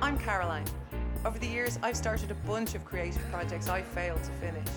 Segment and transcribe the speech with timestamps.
[0.00, 0.64] I'm Caroline.
[1.24, 4.68] Over the years, I've started a bunch of creative projects I failed to finish.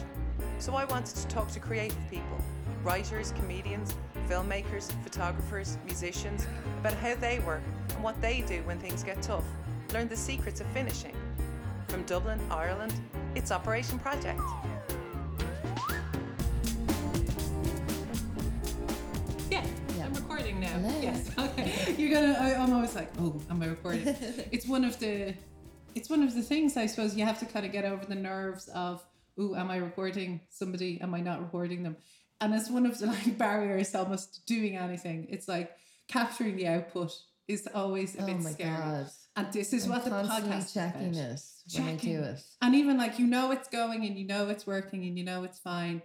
[0.57, 2.37] So I wanted to talk to creative people
[2.83, 3.95] writers, comedians,
[4.27, 6.47] filmmakers, photographers, musicians
[6.79, 9.43] about how they work and what they do when things get tough.
[9.93, 11.15] Learn the secrets of finishing.
[11.87, 12.99] From Dublin, Ireland,
[13.35, 14.41] it's Operation Project.
[22.01, 22.33] You're gonna.
[22.39, 24.03] I, I'm always like, oh, am I recording?
[24.51, 25.33] it's one of the.
[25.93, 28.15] It's one of the things I suppose you have to kind of get over the
[28.15, 29.03] nerves of,
[29.37, 30.99] oh, am I recording somebody?
[31.01, 31.97] Am I not recording them?
[32.39, 35.27] And it's one of the like barriers to almost doing anything.
[35.29, 35.71] It's like
[36.07, 37.13] capturing the output
[37.47, 38.77] is always a Oh bit my scary.
[38.77, 39.07] god.
[39.35, 41.85] And this is I'm what the podcast checking is about.
[41.85, 42.15] when I Checking.
[42.15, 42.41] do it.
[42.61, 45.43] And even like you know it's going and you know it's working and you know
[45.43, 46.01] it's fine.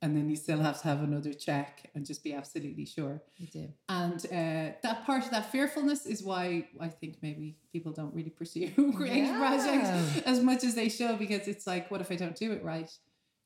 [0.00, 3.20] And then you still have to have another check and just be absolutely sure.
[3.36, 3.68] You do.
[3.88, 8.30] And uh, that part of that fearfulness is why I think maybe people don't really
[8.30, 9.38] pursue creative Yeah.
[9.38, 12.62] projects as much as they should because it's like, what if I don't do it
[12.62, 12.90] right?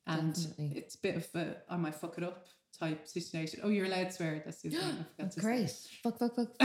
[0.07, 0.73] And Definitely.
[0.77, 2.45] it's a bit of a, I might fuck it up
[2.83, 3.61] type situation.
[3.63, 4.43] Oh, you're allowed to swear.
[4.45, 5.71] That's the thing I forgot That's great.
[6.03, 6.49] Fuck, fuck, fuck.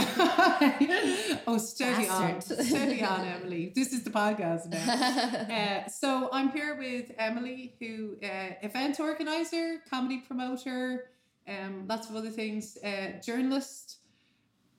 [1.48, 2.42] oh, steady on.
[2.42, 3.72] Steady on, Emily.
[3.76, 4.88] This is the podcast now.
[5.58, 11.10] Uh, so I'm here with Emily, who uh, event organizer, comedy promoter,
[11.48, 13.98] um, lots of other things, uh, journalist,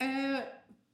[0.01, 0.41] uh,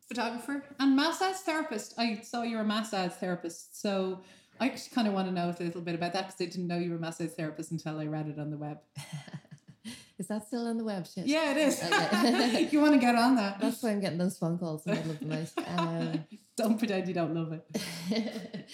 [0.09, 1.95] photographer, and massage therapist.
[1.99, 4.21] I saw you were a massage therapist, so
[4.61, 6.69] I actually kind of want to know a little bit about that because I didn't
[6.69, 8.79] know you were a massage therapist until I read it on the web.
[10.19, 11.07] Is that still on the web?
[11.07, 11.27] Shit.
[11.27, 11.83] Yeah, it is.
[11.83, 12.69] Okay.
[12.73, 13.59] you want to get on that?
[13.61, 15.53] That's why I'm getting those phone calls in the middle of the night.
[15.79, 16.25] Um,
[16.57, 18.71] Don't pretend you don't love it.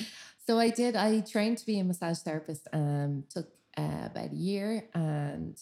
[0.46, 0.96] so I did.
[0.96, 2.68] I trained to be a massage therapist.
[2.74, 5.56] Um, took uh, about a year, and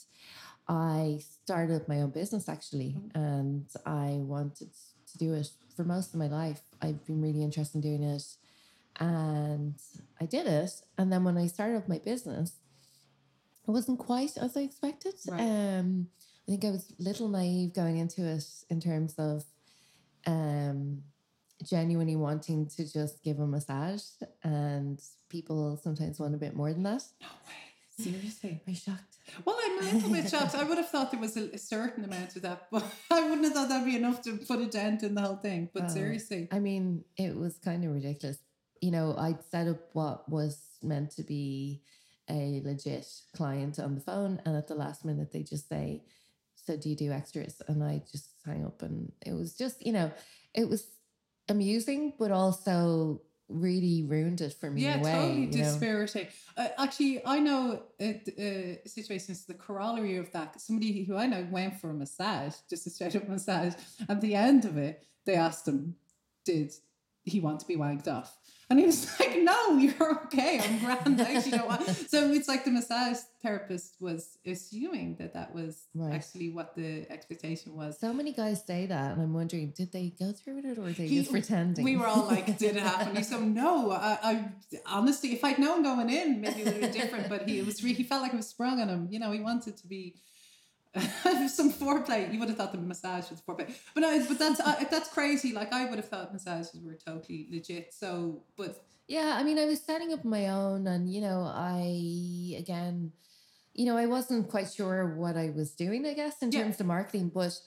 [0.67, 2.97] I started my own business actually.
[3.15, 4.71] And I wanted
[5.13, 6.61] to do it for most of my life.
[6.83, 8.25] I've been really interested in doing it,
[8.99, 9.75] and
[10.21, 10.73] I did it.
[10.99, 12.57] And then when I started up my business,
[13.69, 15.15] it wasn't quite as I expected.
[15.29, 15.41] Right.
[15.41, 16.09] Um,
[16.49, 19.45] I think I was a little naive going into it in terms of
[20.27, 21.03] um,
[21.63, 24.03] genuinely wanting to just give a massage,
[24.43, 27.03] and people sometimes want a bit more than that.
[27.21, 27.55] No way.
[28.03, 28.63] Seriously.
[28.65, 29.17] Very shocked.
[29.45, 30.55] Well, I'm a little bit shocked.
[30.55, 33.43] I would have thought there was a, a certain amount of that, but I wouldn't
[33.45, 35.69] have thought that'd be enough to put a dent in the whole thing.
[35.75, 35.89] But Wow.
[35.89, 38.39] seriously, I mean, it was kind of ridiculous.
[38.81, 41.83] You know, I'd set up what was meant to be
[42.29, 46.03] a legit client on the phone, and at the last minute, they just say,
[46.55, 47.61] So, do you do extras?
[47.69, 50.11] And I just hang up, and it was just, you know,
[50.55, 50.87] it was
[51.49, 55.13] amusing, but also really ruined it for me yeah, way.
[55.13, 56.27] totally dispiriting.
[56.57, 60.61] Uh, actually, I know a, a situations the corollary of that.
[60.61, 63.75] Somebody who I know went for a massage, just a straight up massage.
[64.09, 65.97] At the end of it, they asked him,
[66.45, 66.73] "Did
[67.29, 68.37] he want to be wagged off?"
[68.71, 70.61] And he was like, "No, you're okay.
[70.63, 71.19] I'm grand.
[71.47, 76.13] You don't want." So it's like the massage therapist was assuming that that was Right.
[76.13, 77.99] actually what the expectation was.
[77.99, 80.93] So many guys say that, and I'm wondering, did they go through it or were
[80.93, 81.83] they He- just pretending?
[81.85, 83.91] We were all like, "Did it happen?" He's so no.
[83.93, 84.49] I, I
[84.87, 87.29] honestly, if I'd known going in, maybe it would have been different.
[87.31, 89.09] But he was he felt like it was sprung on him.
[89.11, 90.17] You know, he wanted to be
[91.49, 92.33] some foreplay.
[92.33, 95.53] You would have thought the massage was foreplay, but no, but that's uh, that's crazy.
[95.53, 97.93] Like I would have thought massages were totally legit.
[97.95, 102.55] So, but Yeah, I mean, I was setting up my own, and you know, I
[102.59, 103.13] again,
[103.75, 106.07] you know, I wasn't quite sure what I was doing.
[106.07, 106.63] I guess in Yeah.
[106.63, 107.59] terms of marketing, but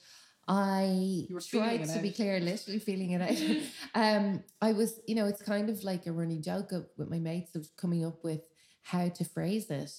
[0.48, 3.38] I You were feeling tried to be clear, literally feeling it out.
[3.96, 7.56] um, I was, you know, it's kind of like a running joke with my mates
[7.56, 8.42] of coming up with
[8.84, 9.92] how to phrase it.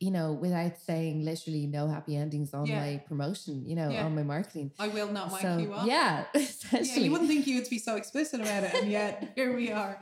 [0.00, 2.80] You know, without saying literally no happy endings on Yeah.
[2.80, 4.04] my promotion, you know, Yeah.
[4.06, 4.70] on my marketing.
[4.78, 5.86] I will not wank So you off.
[5.86, 6.24] yeah,
[6.72, 9.98] Yeah, you wouldn't think you'd be so explicit about it, and yet here we are.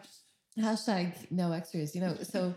[0.58, 2.54] hashtag no extras you know so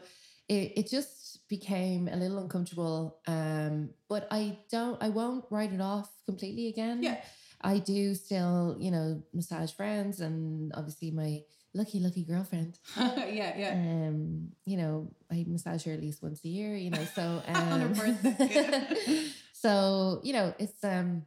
[0.48, 5.82] it, it just became a little uncomfortable um but i don't i won't write it
[5.82, 7.18] off completely again Yeah.
[7.62, 11.44] i do still you know massage friends and obviously my
[11.74, 13.72] lucky lucky girlfriend yeah, yeah.
[13.74, 17.94] um you know i massage her at least once a year you know so um,
[17.94, 19.26] birthday.
[19.54, 21.24] so you know it's um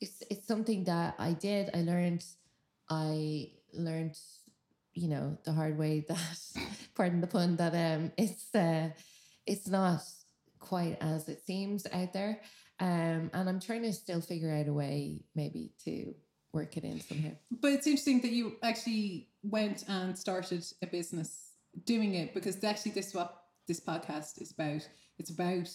[0.00, 2.24] it's it's something that i did i learned
[2.90, 4.16] i learned
[4.94, 6.18] you know the hard way that
[6.94, 8.90] pardon the pun that um it's uh
[9.46, 10.02] it's not
[10.58, 12.40] quite as it seems out there
[12.80, 16.14] um and i'm trying to still figure out a way maybe to
[16.52, 21.52] work it in somehow But it's interesting that you actually went and started a business
[21.84, 24.86] doing it because actually this is what this podcast is about.
[25.18, 25.68] It's about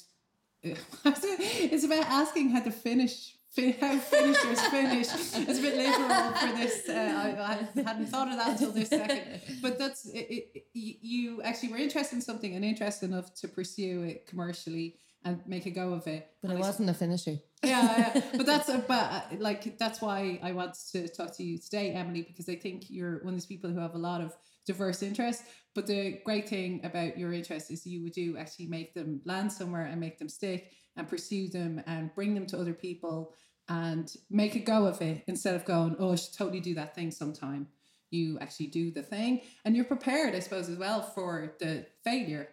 [0.64, 5.08] it's about asking how to finish fin- how finishers finish.
[5.12, 6.88] It's a bit literal for this.
[6.88, 9.42] Uh, I, I hadn't thought of that until this second.
[9.62, 14.04] But that's it, it, you actually were interested in something and interested enough to pursue
[14.04, 16.30] it commercially and make a go of it.
[16.42, 17.38] But and I I wasn't a finisher.
[17.64, 18.22] yeah, yeah.
[18.38, 21.92] but that's a, but uh, like that's why I want to talk to you today,
[21.92, 24.36] Emily, because I think you're one of these people who have a lot of
[24.66, 25.44] diverse interests.
[25.74, 29.52] But the great thing about your interests is you would do actually make them land
[29.52, 33.34] somewhere and make them stick and pursue them and bring them to other people
[33.70, 36.94] and make a go of it instead of going, oh, I should totally do that
[36.94, 37.68] thing sometime.
[38.10, 42.50] You actually do the thing and you're prepared, I suppose, as well for the failure,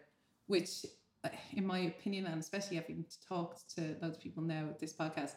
[0.46, 0.88] which uh,
[1.52, 5.32] in my opinion, and especially having talked to loads of people now with this podcast,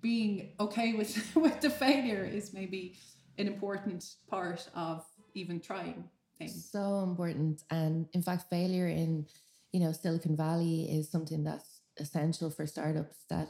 [0.00, 2.96] being okay with with the failure is maybe
[3.38, 5.04] an important part of
[5.34, 6.04] even trying
[6.38, 6.68] things.
[6.70, 7.62] So important.
[7.70, 9.26] And in fact, failure in,
[9.72, 13.48] you know, Silicon Valley is something that's essential for startups that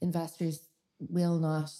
[0.00, 0.60] investors
[0.98, 1.70] will not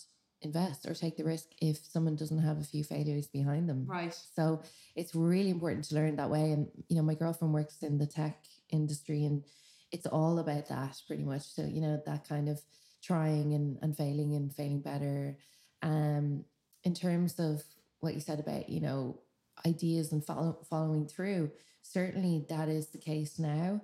[0.42, 3.86] invest or take the risk if someone doesn't have a few failures behind them.
[3.86, 4.14] Right.
[4.34, 4.62] So
[4.94, 6.52] it's really important to learn that way.
[6.52, 9.44] And, you know, my girlfriend works in the tech industry and
[9.92, 11.42] it's all about that pretty much.
[11.42, 12.60] So, you know, that kind of
[13.02, 15.36] trying and, and failing and failing better.
[15.82, 16.44] Um,
[16.84, 17.62] in terms of
[18.00, 19.20] what you said about, you know,
[19.66, 21.50] ideas and follow, following through,
[21.82, 23.80] certainly that is the case now.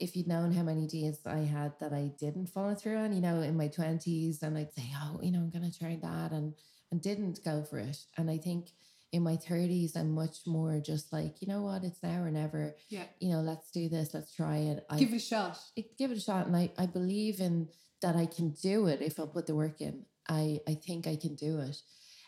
[0.00, 3.20] If you'd known how many ideas I had that I didn't follow through on, you
[3.20, 6.32] know, in my 20s, and I'd say, oh, you know, I'm going to try that
[6.32, 6.54] and,
[6.90, 7.98] and didn't go for it.
[8.16, 8.70] And I think
[9.14, 12.74] in my 30s, I'm much more just like, you know what, it's now or never.
[12.88, 13.04] Yeah.
[13.20, 14.84] You know, let's do this, let's try it.
[14.90, 15.56] I, Give it a shot.
[15.76, 16.48] it, give it a shot.
[16.48, 17.68] And I, I believe in
[18.02, 20.04] that I can do it if I put the work in.
[20.28, 21.76] I, I think I can do it.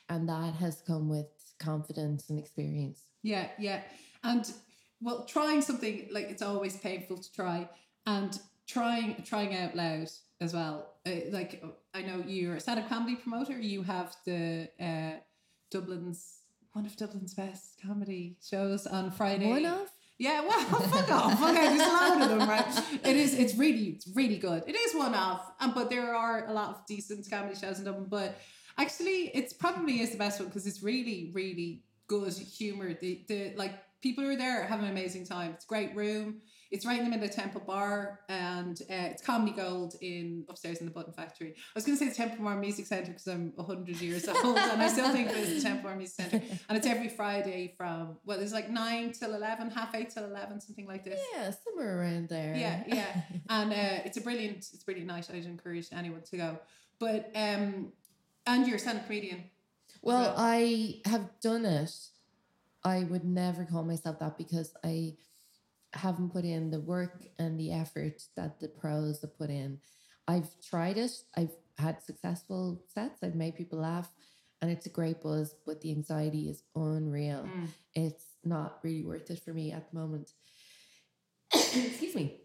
[0.08, 1.26] And that has come with
[1.58, 3.00] confidence and experience.
[3.24, 3.80] Yeah, yeah.
[4.22, 4.48] And
[5.00, 7.68] well, trying something like it's always painful to try,
[8.06, 8.38] and
[8.68, 10.08] trying trying out loud
[10.40, 10.94] as well.
[11.04, 13.58] Uh, like I know you're a stand-up comedy promoter.
[13.58, 15.18] You have the uh,
[15.72, 16.42] Dublin's
[16.76, 19.48] one of Dublin's best comedy shows on Friday.
[19.48, 19.88] One of?
[20.18, 21.42] Yeah, well, fuck off.
[21.42, 22.84] Okay, there's a load of them, right?
[23.02, 23.32] It is.
[23.32, 24.62] It's really, it's really good.
[24.66, 27.86] It is one off, um, but there are a lot of decent comedy shows in
[27.86, 28.08] Dublin.
[28.10, 28.38] But
[28.76, 32.92] actually, it's probably is the best one because it's really, really good humor.
[32.92, 33.72] The the like
[34.02, 35.52] people who are there have an amazing time.
[35.52, 36.40] It's a great room.
[36.72, 40.78] It's right in the middle of Temple Bar, and uh, it's Comedy Gold in upstairs
[40.78, 41.50] in the Button Factory.
[41.56, 44.58] I was going to say the Temple Bar Music Centre because I'm hundred years old,
[44.58, 46.42] and I still think it's the Temple Bar Music Centre.
[46.68, 50.60] And it's every Friday from well, it's like nine till eleven, half eight till eleven,
[50.60, 51.20] something like this.
[51.34, 52.56] Yeah, somewhere around there.
[52.56, 53.20] Yeah, yeah.
[53.48, 55.28] and uh, it's a brilliant, it's a brilliant night.
[55.32, 56.58] I'd encourage anyone to go.
[56.98, 57.92] But um,
[58.44, 59.44] and you're a stand-up comedian.
[60.02, 61.94] well, Well- I have done it.
[62.86, 65.16] I would never call myself that because I
[65.92, 69.80] haven't put in the work and the effort that the pros have put in.
[70.28, 71.10] I've tried it.
[71.36, 73.24] I've had successful sets.
[73.24, 74.08] I've made people laugh,
[74.62, 75.52] and it's a great buzz.
[75.66, 77.48] But the anxiety is unreal.
[77.52, 77.68] Mm.
[77.94, 80.30] It's not really worth it for me at the moment.
[81.52, 82.40] Excuse me.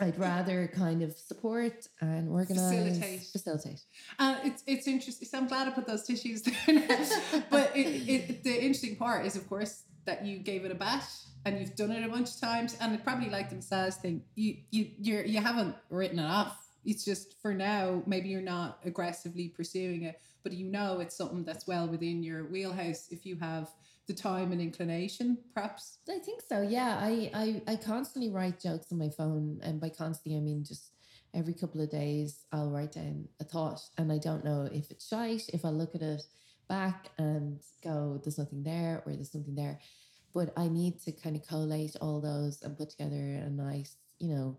[0.00, 3.22] I'd rather kind of support and organize, Facilitate.
[3.32, 3.80] facilitate.
[4.18, 5.28] And it's it's interesting.
[5.28, 6.98] So I'm glad I put those tissues there.
[7.50, 11.04] but it, it, the interesting part is, of course, that you gave it a bash
[11.44, 14.22] and you've done it a bunch of times, and it probably like the massage thing.
[14.34, 16.56] You you you're you haven't written it off.
[16.84, 18.02] It's just for now.
[18.06, 22.44] Maybe you're not aggressively pursuing it, but you know it's something that's well within your
[22.44, 23.68] wheelhouse if you have
[24.10, 25.98] the time and inclination, perhaps.
[26.08, 26.62] I think so.
[26.62, 30.64] Yeah, I, I I constantly write jokes on my phone, and by constantly I mean
[30.64, 30.90] just
[31.32, 35.06] every couple of days I'll write down a thought, and I don't know if it's
[35.06, 35.48] shite.
[35.52, 36.22] If I look at it
[36.68, 39.78] back and go, "There's nothing there," or "There's something there,"
[40.34, 44.34] but I need to kind of collate all those and put together a nice, you
[44.34, 44.58] know,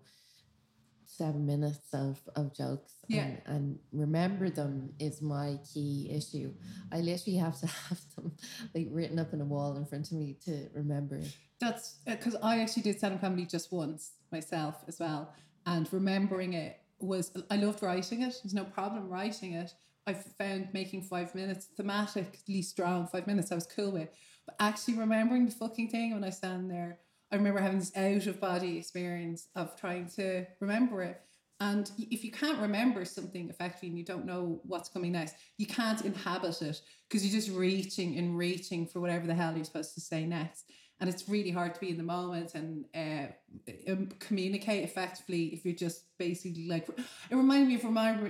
[1.21, 2.93] seven minutes of of jokes.
[3.07, 3.23] Yeah.
[3.23, 6.53] and, and remember them is my key issue.
[6.91, 8.31] I literally have to have them
[8.73, 11.21] like written up on a wall in front of me to remember.
[11.59, 15.33] That's uh, because I actually did stand up comedy just once myself as well.
[15.65, 18.39] And remembering it was, I loved writing it.
[18.43, 19.73] There's no problem writing it.
[20.07, 24.09] I found making five minutes thematically strong, five minutes I was cool with.
[24.47, 26.97] But actually remembering the fucking thing when I stand there,
[27.31, 31.21] I remember having this out of body experience of trying to remember it.
[31.61, 35.67] And if you can't remember something effectively and you don't know what's coming next, you
[35.67, 39.93] can't inhabit it because you're just reaching and reaching for whatever the hell you're supposed
[39.93, 40.65] to say next.
[40.99, 45.63] And it's really hard to be in the moment and uh, um, communicate effectively if
[45.63, 46.87] you're just basically like.
[47.29, 47.83] It reminded me of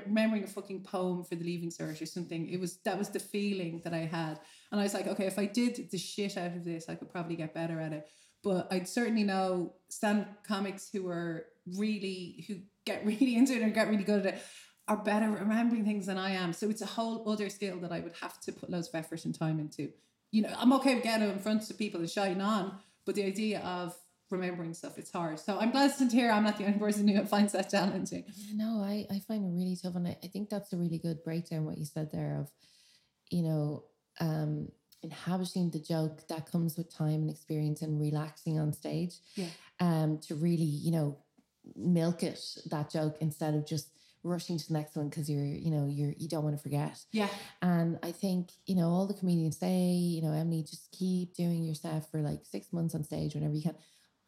[0.06, 2.50] remembering a fucking poem for the Leaving Cert or something.
[2.50, 4.40] It was that was the feeling that I had,
[4.72, 7.12] and I was like, okay, if I did the shit out of this, I could
[7.12, 8.08] probably get better at it.
[8.44, 11.46] But I'd certainly know stand comics who are
[11.78, 14.42] really who get really into it and get really good at it
[14.88, 16.54] are better remembering things than I am.
[16.54, 19.24] So it's a whole other skill that I would have to put loads of effort
[19.26, 19.90] and time into.
[20.32, 23.24] You know, I'm okay with getting in front of people and shouting on, but the
[23.24, 23.96] idea of
[24.32, 25.40] remembering stuff, it's hard.
[25.40, 28.26] So I'm glad to hear I'm not the only person who finds that challenging.
[28.54, 29.96] No, I, I find it really tough.
[29.96, 32.52] And I, I think that's a really good breakdown, what you said there of,
[33.30, 33.84] you know,
[34.20, 34.70] um,
[35.04, 39.16] inhabiting the joke that comes with time and experience and relaxing on stage.
[39.36, 39.48] Yeah.
[39.80, 41.18] Um, to really, you know,
[41.76, 42.40] milk it,
[42.70, 43.90] that joke, instead of just
[44.24, 47.00] rushing to the next one because you're, you know, you're you don't want to forget.
[47.12, 47.30] Yeah.
[47.62, 51.64] And I think, you know, all the comedians say, you know, Emily, just keep doing
[51.64, 53.76] your stuff for like six months on stage whenever you can.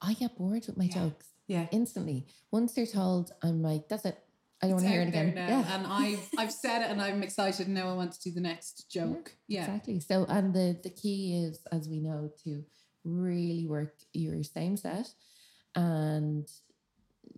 [0.02, 0.94] I get bored with my Yeah.
[0.94, 1.68] jokes Yeah.
[1.72, 2.26] instantly.
[2.52, 4.18] Once they're told, I'm like, that's it.
[4.64, 5.36] I don't want to hear it again.
[5.36, 5.76] now, Yeah.
[5.76, 8.42] And I've I've said it and I'm excited and now I want to do the
[8.42, 9.36] next joke.
[9.48, 9.62] Yeah.
[9.66, 10.00] Exactly.
[10.00, 12.64] So, and the the key is, as we know, to
[13.04, 15.08] really work your same set,
[15.76, 16.48] and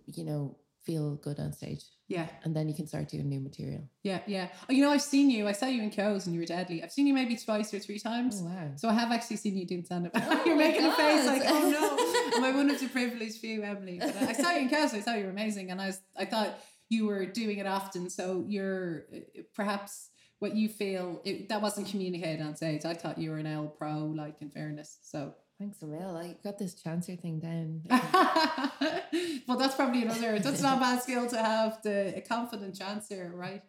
[0.06, 2.28] you know, feel good on stage, Yeah.
[2.44, 3.82] and then you can start doing new material.
[4.04, 4.20] Yeah.
[4.26, 4.48] Yeah.
[4.68, 5.48] Oh, you know, I've seen you.
[5.48, 6.82] I saw you in Co's and you were deadly.
[6.82, 8.40] I've seen you maybe twice or three times.
[8.40, 8.70] Oh wow!
[8.76, 10.12] So I have actually seen you doing stand up.
[10.14, 12.36] Oh You're my making a face like, oh no.
[12.36, 13.98] Am I one of the privileged few, Emily?
[13.98, 14.94] But I I saw you in Co's.
[14.94, 16.56] I saw you were amazing, and I was I thought
[16.88, 18.10] you were doing it often.
[18.10, 22.84] So you're uh, perhaps what you feel it, that wasn't communicated on stage.
[22.84, 24.98] I thought you were an L pro, like in fairness.
[25.02, 25.34] So.
[25.58, 26.14] Thanks, Emil.
[26.14, 27.80] I got this chancer thing down.
[29.48, 30.38] well, that's probably another.
[30.38, 31.80] That's not a bad skill to have.
[31.82, 33.62] The a confident chancer, right?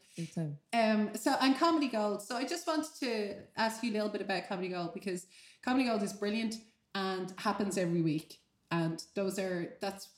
[0.73, 2.23] Um, so and Comedy Gold.
[2.23, 5.27] So I just wanted to ask you a little bit about Comedy Gold because
[5.63, 6.55] Comedy Gold is brilliant
[6.93, 8.39] and happens every week.
[8.69, 10.09] And those are that's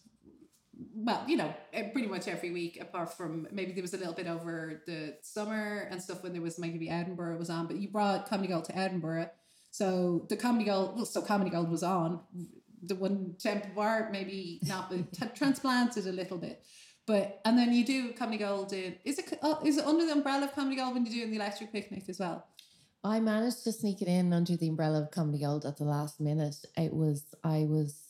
[0.93, 1.53] well, you know,
[1.91, 5.87] pretty much every week, apart from maybe there was a little bit over the summer
[5.89, 8.77] and stuff when there was maybe Edinburgh was on, but you brought Comedy Gold to
[8.77, 9.29] Edinburgh.
[9.71, 12.21] So the Comedy Gold, well, so Comedy Gold was on.
[12.81, 16.63] The one Temple Bar maybe not, but transplanted a little bit.
[17.05, 20.13] But and then you do Comedy Gold in is it uh, is it under the
[20.13, 22.45] umbrella of Comedy Gold when you do in the Electric Picnic as well?
[23.03, 26.19] I managed to sneak it in under the umbrella of Comedy Gold at the last
[26.19, 26.57] minute.
[26.77, 28.08] It was I was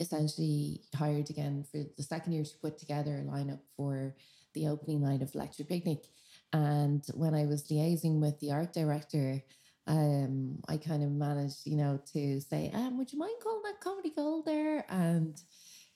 [0.00, 4.14] essentially hired again for the second year to put together a lineup for
[4.54, 6.04] the opening night of Electric Picnic.
[6.52, 9.42] And when I was liaising with the art director,
[9.86, 13.80] um, I kind of managed, you know, to say, um, would you mind calling that
[13.80, 14.84] Comedy Gold there?
[14.88, 15.40] And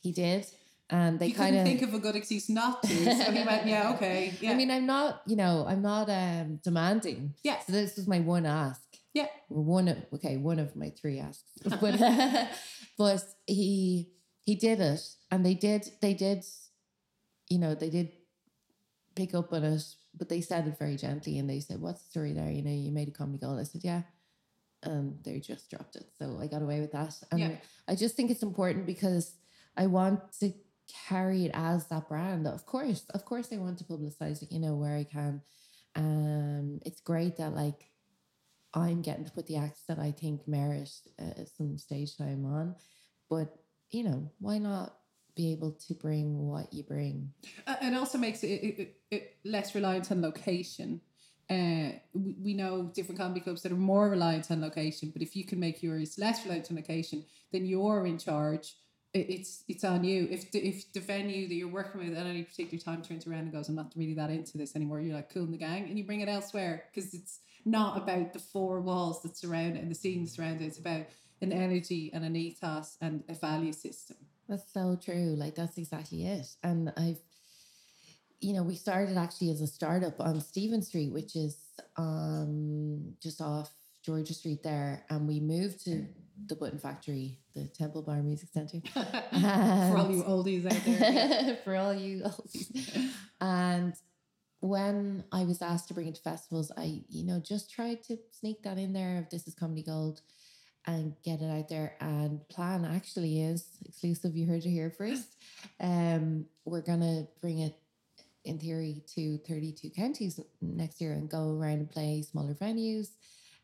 [0.01, 0.47] he did.
[0.91, 3.93] And they kind of think of a good excuse not to, so he went, "Yeah,
[3.95, 7.35] okay, yeah, I mean, I'm not, you know, I'm not um demanding.
[7.43, 8.81] yeah, So this was my one ask.
[9.15, 9.27] Yeah.
[9.49, 11.45] One of okay, one of my three asks.
[11.81, 11.99] But
[12.99, 14.11] but he
[14.45, 15.01] he did it
[15.31, 16.45] and they did they did
[17.49, 18.13] you know, they did
[19.15, 19.83] pick up on it,
[20.17, 22.51] but they said it very gently and they said, What's the story there?
[22.51, 23.59] You know, you made a comedy goal.
[23.59, 24.03] I said, Yeah.
[24.83, 26.07] And they just dropped it.
[26.19, 27.15] So I got away with that.
[27.31, 27.57] And Yeah.
[27.89, 29.35] I just think it's important because
[29.77, 30.53] I want to
[31.09, 32.47] carry it as that brand.
[32.47, 35.43] Of course, of course, I want to publicize it, you know, where I can.
[35.97, 37.91] Um, it's great that like
[38.75, 42.75] I'm getting to put the acts that I think merit uh, some stage time on,
[43.31, 43.57] but
[43.91, 44.95] you know, why not
[45.39, 47.33] be able to bring what you bring?
[47.67, 51.01] Uh, it also makes it, it, it, less reliant on location.
[51.49, 55.35] Uh, we, we know different comedy clubs that are more reliant on location, but if
[55.35, 58.75] you can make yours less reliant on location, then you're in charge.
[59.15, 60.29] It, it's it's on you.
[60.31, 63.41] If the, if the venue that you're working with at any particular time turns around
[63.41, 65.85] and goes, I'm not really that into this anymore, you're like cool in the gang,
[65.85, 67.39] and you bring it elsewhere because it's
[67.71, 70.67] not about the four walls that surround it and the scenes surround it.
[70.67, 71.07] It's about
[71.41, 74.17] an energy and an ethos and a value system.
[74.49, 75.37] That's so true.
[75.37, 76.47] Like that's exactly it.
[76.63, 77.21] And I've,
[78.41, 81.57] you know, we started actually as a startup on Stephen Street, which is
[81.97, 83.71] um just off
[84.05, 86.07] George's Street there, and we moved to
[86.47, 88.81] the Button Factory, the Temple Bar Music Center.
[88.95, 91.59] For all you oldies out there.
[91.65, 93.11] for all you oldies.
[93.41, 93.95] And
[94.61, 98.19] when I was asked to bring it to festivals, I, you know, just tried to
[98.33, 100.21] sneak that in there of this is comedy gold
[100.87, 101.95] and get it out there.
[102.01, 104.37] And plan actually is exclusive.
[104.37, 105.37] You heard it here first.
[105.81, 107.77] Um, we're gonna bring it
[108.45, 113.09] in theory to 32 counties next year and go around and play smaller venues.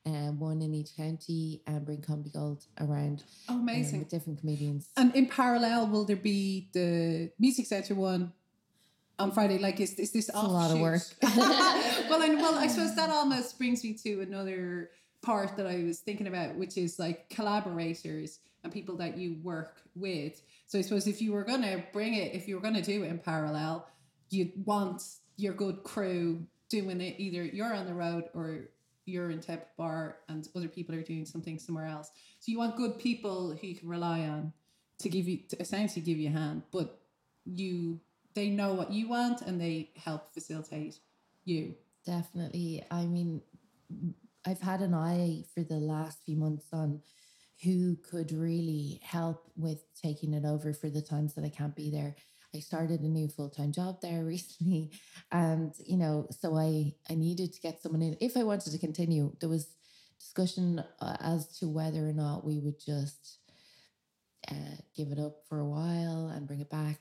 [0.07, 4.01] And one in each county and bring comedy gold around Oh, um, amazing.
[4.01, 4.91] with different comedians.
[4.99, 8.35] And in parallel, will there be the music center one
[9.19, 9.59] on Friday?
[9.59, 11.03] Like, is, is this a lot of work.
[11.23, 14.91] well, and well, I suppose that almost brings me to another
[15.23, 19.83] part that I was thinking about, which is like collaborators and people that you work
[19.95, 20.43] with.
[20.67, 23.09] So I suppose if you were gonna bring it, if you were gonna do it
[23.09, 23.87] in parallel,
[24.31, 25.03] you'd want
[25.37, 27.17] your good crew doing it.
[27.19, 28.69] Either you're on the road or
[29.07, 32.11] you're in Temple Bar and other people are doing something somewhere else.
[32.41, 34.53] So you want good people who you can rely on
[34.99, 37.01] to give you to essentially give you a hand, but
[37.45, 38.01] you
[38.35, 40.99] they know what you want and they help facilitate
[41.45, 41.75] you.
[42.05, 42.85] Definitely.
[42.91, 43.43] I mean,
[44.47, 47.01] I've had an eye for the last few months on
[47.63, 51.91] who could really help with taking it over for the times that I can't be
[51.91, 52.17] there.
[52.55, 54.93] I started a new full time job there recently,
[55.33, 58.79] and you know, so I I needed to get someone in if I wanted to
[58.79, 59.35] continue.
[59.41, 59.69] There was
[60.19, 63.39] discussion uh, as to whether or not we would just
[64.51, 67.01] uh, give it up for a while and bring it back.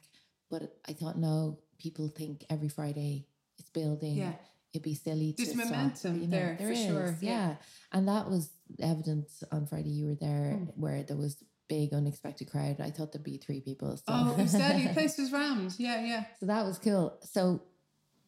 [0.54, 3.26] But I thought, no, people think every Friday
[3.58, 4.18] it's building.
[4.18, 4.34] Yeah.
[4.72, 7.30] It'd be silly There's to stop, momentum you know, there, there for sure, yeah.
[7.32, 7.56] Yeah.
[7.92, 9.90] And that was evident on Friday.
[9.90, 10.72] You were there Mm.
[10.76, 12.80] where there was big unexpected crowd.
[12.80, 13.98] I thought there'd be three people.
[13.98, 14.04] So.
[14.08, 14.88] Oh, exactly.
[14.88, 15.74] The place was rammed.
[15.80, 16.24] Yeah, yeah.
[16.40, 17.18] So that was cool.
[17.24, 17.62] So,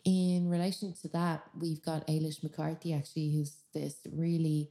[0.03, 4.70] in relation to that, we've got Ailish McCarthy actually, who's this really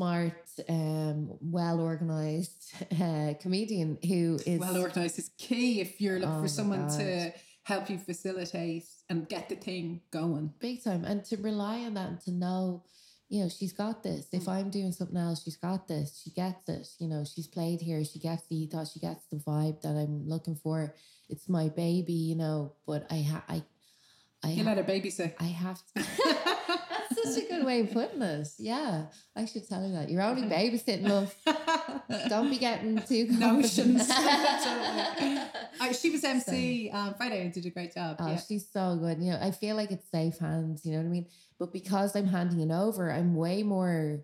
[0.00, 0.32] smart,
[0.68, 6.42] um, well organized uh, comedian who is well organized is key if you're looking Oh
[6.42, 7.32] for someone to
[7.64, 10.52] help you facilitate and get the thing going.
[10.58, 12.82] big time, and to rely on that and to know.
[13.32, 14.26] You know, she's got this.
[14.32, 14.52] If Mm.
[14.56, 16.20] I'm doing something else, she's got this.
[16.20, 16.88] She gets it.
[16.98, 18.02] You know, she's played here.
[18.04, 18.90] She gets the ethos.
[18.92, 20.96] She gets the vibe that I'm looking for.
[21.28, 22.72] It's my baby, you know.
[22.88, 23.62] But I, ha- I,
[24.42, 25.34] I, You ha- let her babysit.
[25.38, 26.02] I have to.
[27.22, 28.56] That's such a good way of putting this.
[28.58, 30.10] Yeah, I should tell her that.
[30.10, 31.34] You're only babysitting, love.
[32.28, 34.10] Don't be getting too Notions.
[35.80, 38.16] Uh, she was MC on Friday and did a great job.
[38.18, 38.36] Oh, yeah.
[38.36, 39.18] she's so good.
[39.22, 40.84] You know, I feel like it's safe hands.
[40.84, 41.26] You know what I mean?
[41.58, 44.20] But because I'm handing it over, I'm way more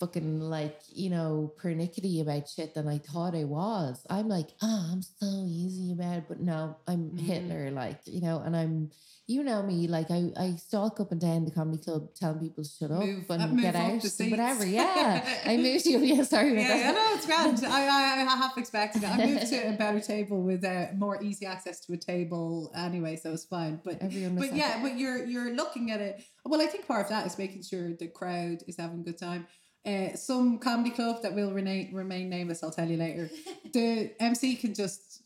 [0.00, 4.04] fucking like you know pernickety about shit than I thought I was.
[4.10, 7.20] I'm like, ah, I'm so easy about it, but no, I'm Mhm.
[7.20, 7.70] Hitler.
[7.70, 8.90] Like you know, and I'm.
[9.26, 12.64] You know me, like I, I stalk up and down the comedy club telling people
[12.64, 14.66] to shut up Move- and move get out and whatever.
[14.66, 16.00] Yeah, I moved you.
[16.00, 16.94] Yeah, sorry about Yeah, yeah, that.
[16.96, 17.64] no, it's grand.
[17.64, 19.08] I, I, I half expected it.
[19.08, 23.14] I moved to a better table with uh, more easy access to a table anyway,
[23.14, 23.80] so it's fine.
[23.84, 26.24] But Everyone but yeah, but you're you're looking at it.
[26.44, 29.18] Well, I think part of that is making sure the crowd is having a good
[29.18, 29.46] time.
[29.86, 32.62] Uh, some comedy club that will remain remain nameless.
[32.62, 33.30] I'll tell you later.
[33.72, 35.22] The MC can just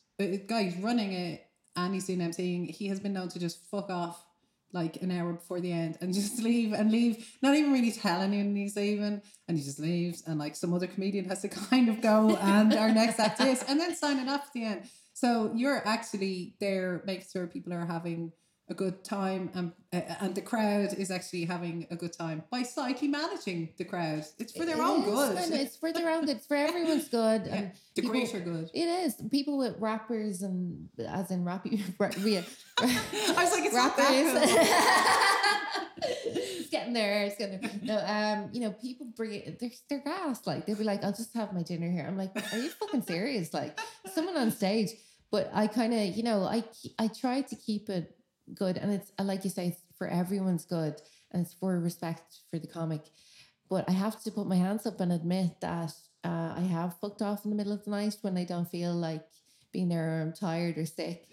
[0.46, 2.70] guys running it, and he's doing MCing.
[2.70, 4.22] He has been known to just fuck off
[4.74, 8.34] like an hour before the end and just leave and leave, not even really telling
[8.34, 11.88] anyone he's leaving, and he just leaves, and like some other comedian has to kind
[11.88, 14.82] of go, and our next act is, and then signing off at the end.
[15.14, 18.32] So you're actually there making sure people are having
[18.68, 22.62] a good time, and uh, and the crowd is actually having a good time by
[22.62, 24.24] slightly managing the crowd.
[24.38, 25.36] It's for their It own is, good.
[25.38, 26.36] and It's for their own good.
[26.36, 27.42] It's for everyone's good.
[27.46, 28.70] Yeah, And the people- greater good.
[28.72, 32.42] It is people with rappers and as in rappy, ra- yeah,
[32.80, 34.32] I was like, it's rappers.
[36.26, 37.24] it's getting there.
[37.24, 37.70] It's getting there.
[37.82, 39.58] No, um, you know, people bring it.
[39.60, 40.46] They're they're gas.
[40.46, 43.02] Like they'll be like, "I'll just have my dinner here." I'm like, "Are you fucking
[43.02, 43.78] serious?" Like
[44.12, 44.90] someone on stage.
[45.30, 46.64] But I kind of, you know, I
[46.98, 48.16] I try to keep it
[48.52, 51.00] good, and it's like you say, it's for everyone's good,
[51.32, 53.02] and it's for respect for the comic.
[53.70, 57.22] But I have to put my hands up and admit that uh, I have fucked
[57.22, 59.24] off in the middle of the night when I don't feel like
[59.72, 61.26] being there or I'm tired or sick.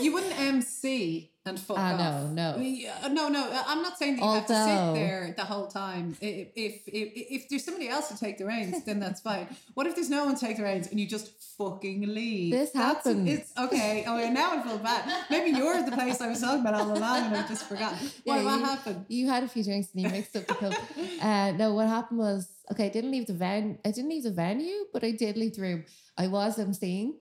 [0.00, 2.30] You wouldn't MC and fuck no, off.
[2.30, 2.56] no.
[2.58, 3.44] Yeah, no, no.
[3.50, 6.16] uh, I'm not saying that you have to sit there the whole time.
[6.20, 9.48] If, if if if there's somebody else to take the reins, then that's fine.
[9.74, 12.52] What if there's no one to take the reins and you just fucking leave?
[12.52, 13.28] This That's- happens.
[13.28, 14.04] It's okay.
[14.06, 15.24] Oh, yeah, now I feel bad.
[15.30, 17.92] Maybe you're the place I was talking about all along and I just forgot.
[17.92, 19.04] What, Yeah, what you- happened?
[19.08, 20.74] You had a few drinks and you mixed up the club.
[21.20, 22.86] Uh, no, what happened was okay.
[22.86, 23.78] I didn't leave the ven.
[23.84, 25.84] I didn't leave the venue, but I did leave the room.
[26.18, 27.14] I was emceeing,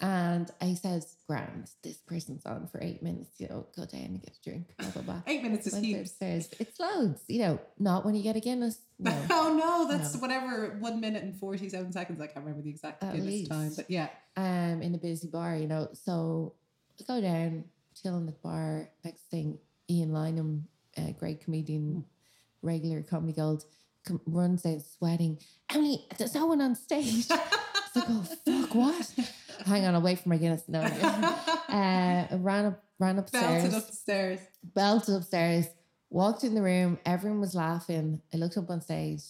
[0.00, 3.30] and I says, "Grand, this person's on for eight minutes.
[3.38, 5.22] You know, go down and get a drink." Blah blah blah.
[5.26, 6.00] Eight minutes is heaps.
[6.10, 6.48] upstairs.
[6.58, 7.20] It's loads.
[7.28, 8.78] You know, not when you get a Guinness.
[8.98, 9.14] No.
[9.30, 9.54] Oh
[9.88, 10.20] no, that's No.
[10.20, 12.20] whatever one minute and forty seven seconds.
[12.20, 14.08] I can't remember the exact At Guinness time, but yeah.
[14.36, 15.88] um, in a busy bar, you know.
[16.04, 16.54] So
[16.98, 17.64] I go down,
[18.00, 18.88] chill in the bar.
[19.04, 19.58] Next thing,
[19.90, 20.62] Ian Lynham,
[20.96, 22.04] a great comedian,
[22.62, 23.64] regular comedy gold,
[24.06, 25.38] com- runs out sweating.
[25.70, 27.26] Emily, there's no one on stage.
[27.30, 29.14] it's like, oh fuck, what?
[29.64, 30.62] Hang on, I'll wait for my Guinness.
[30.68, 30.80] No,
[31.68, 34.40] uh, ran up, ran upstairs, Belted upstairs.
[34.62, 35.66] belted upstairs,
[36.10, 36.98] walked in the room.
[37.06, 38.20] Everyone was laughing.
[38.32, 39.22] I looked up on stage.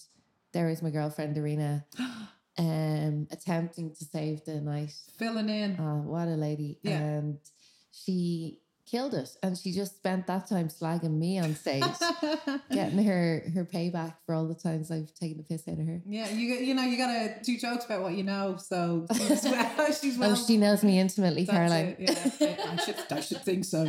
[0.53, 1.85] There was my girlfriend Irina,
[2.57, 4.93] um, attempting to save the night.
[5.17, 5.77] Filling in.
[5.79, 6.79] Oh, what a lady.
[6.81, 6.97] Yeah.
[6.99, 7.37] And
[7.91, 9.29] she killed it.
[9.43, 11.83] And she just spent that time slagging me on stage,
[12.71, 16.01] getting her her payback for all the times I've taken the piss out of her.
[16.05, 18.57] Yeah, you you know you gotta do jokes about what you know.
[18.57, 19.93] So she's well.
[20.01, 21.95] She's well oh, she knows me intimately, that's Caroline.
[21.99, 23.87] it, Yeah, yeah, I should I should think so.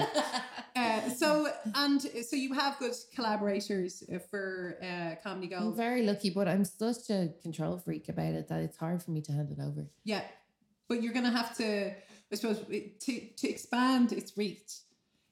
[0.75, 6.49] Uh, so and so you have good collaborators for uh, Comedy I'm very lucky, but
[6.49, 9.61] I'm such a control freak about it that it's hard for me to hand it
[9.61, 9.87] over.
[10.05, 10.23] Yeah,
[10.89, 14.81] but you're gonna have to, I suppose, to to expand its reach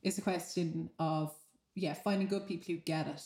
[0.07, 1.33] is a question of
[1.75, 3.23] yeah finding good people who get it.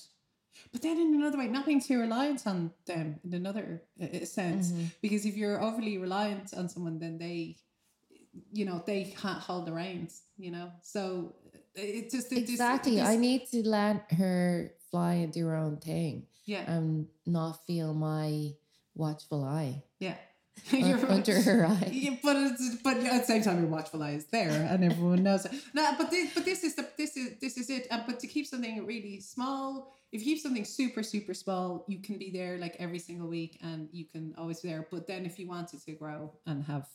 [0.72, 4.24] But then in another way, not being too reliant on them in another uh, uh,
[4.24, 4.86] sense, Mhm.
[5.00, 7.56] because if you're overly reliant on someone, then they,
[8.52, 10.22] you know, they can't hold the reins.
[10.36, 12.96] You know, so uh, it just it, this- Exactly.
[12.96, 17.64] this- I need to let her fly and do her own thing yeah and not
[17.66, 18.50] feel my
[18.96, 20.16] watchful eye yeah.
[20.70, 21.90] You're- under her eye.
[21.92, 25.22] Yeah, but it's, but at the same time, your watchful eye is there, and everyone
[25.22, 25.52] knows it.
[25.74, 27.86] No, but this, but this is the this is this is it.
[27.90, 32.00] Uh, but to keep something really small, if you keep something super super small, you
[32.00, 34.86] can be there like every single week, and you can always be there.
[34.90, 36.86] But then, if you wanted to grow and have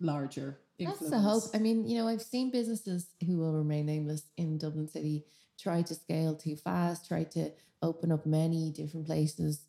[0.00, 1.42] larger That's the hope.
[1.54, 5.24] I mean, you know, I've seen businesses who will remain nameless in Dublin City
[5.58, 7.50] try to scale too fast, try to
[7.82, 9.64] open up many different places,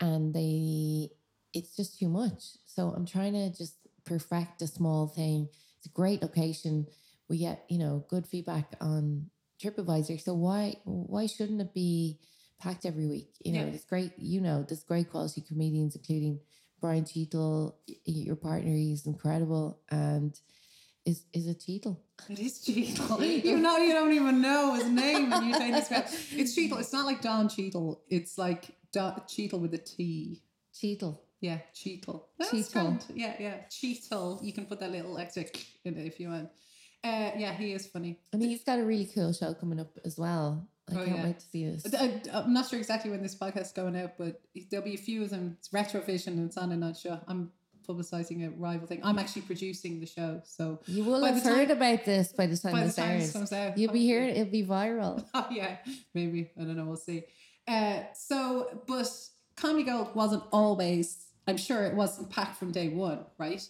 [0.00, 1.10] and they
[1.54, 2.42] it's just too much.
[2.66, 5.48] So I'm trying to just perfect a small thing.
[5.78, 6.86] It's a great location.
[7.28, 9.30] We get, you know, good feedback on
[9.62, 10.20] TripAdvisor.
[10.20, 12.18] So why why shouldn't it be
[12.60, 13.30] packed every week?
[13.44, 13.72] You know, Yeah.
[13.74, 16.40] it's great, you know, there's great quality comedians, including
[16.80, 19.80] Brian Cheadle, your partner, he's incredible.
[19.90, 20.38] And
[21.04, 22.00] is is it Cheadle?
[22.28, 23.22] It is Cheadle.
[23.48, 26.78] You know, you don't even know his name, and you're saying it's It's Cheadle.
[26.78, 28.02] It's not like Don Cheadle.
[28.08, 30.42] It's like Do- Cheadle with a T.
[30.78, 31.22] Cheadle.
[31.40, 32.22] Yeah, Cheetle.
[32.38, 32.72] That's Cheetle.
[32.72, 33.04] grand.
[33.14, 33.54] Yeah, yeah.
[33.70, 34.42] Cheetle.
[34.42, 35.44] You can put that little extra
[35.84, 36.48] in it if you want.
[37.04, 38.18] Uh, yeah, he is funny.
[38.32, 40.66] And he's got a really cool show coming up as well.
[40.90, 41.24] I Oh, can't yeah.
[41.24, 41.94] wait to see this.
[41.94, 44.98] I, am not sure exactly when this podcast is going out, but there'll be a
[44.98, 45.56] few of them.
[45.58, 47.20] It's Retrovision and it's on and not sure.
[47.28, 47.52] I'm
[47.88, 49.00] publicizing a rival thing.
[49.04, 52.72] I'm actually producing the show, so You will have heard about this by the time
[52.72, 53.22] by the this time airs.
[53.24, 55.24] this comes out, You'll be it, it'll be viral.
[55.34, 55.76] Oh yeah,
[56.14, 56.84] maybe I don't know.
[56.86, 57.22] We'll see.
[57.66, 59.10] Uh, so, but
[59.56, 61.18] Comedy Gold wasn't always.
[61.48, 63.66] I'm sure it wasn't packed from day one, right?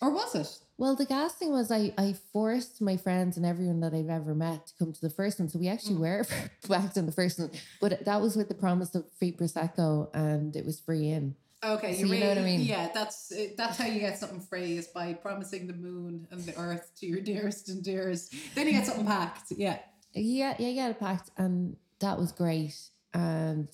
[0.00, 0.58] Or was it?
[0.78, 4.34] Well, the gas thing was I, I forced my friends and everyone that I've ever
[4.34, 5.48] met to come to the first one.
[5.48, 6.00] So we actually Mm.
[6.00, 6.26] were
[6.68, 7.50] packed in the first one.
[7.80, 11.34] But that was with the promise of free Prosecco and it was free in.
[11.64, 12.60] Okay, So you know what I mean?
[12.60, 16.56] Yeah, that's that's how you get something free is by promising the moon and the
[16.56, 18.32] earth to your dearest and dearest.
[18.54, 19.50] Then you get something packed.
[19.50, 19.80] Yeah,
[20.14, 21.30] Yeah, yeah, yeah, it packed.
[21.36, 22.76] And that was great.
[23.12, 23.66] And,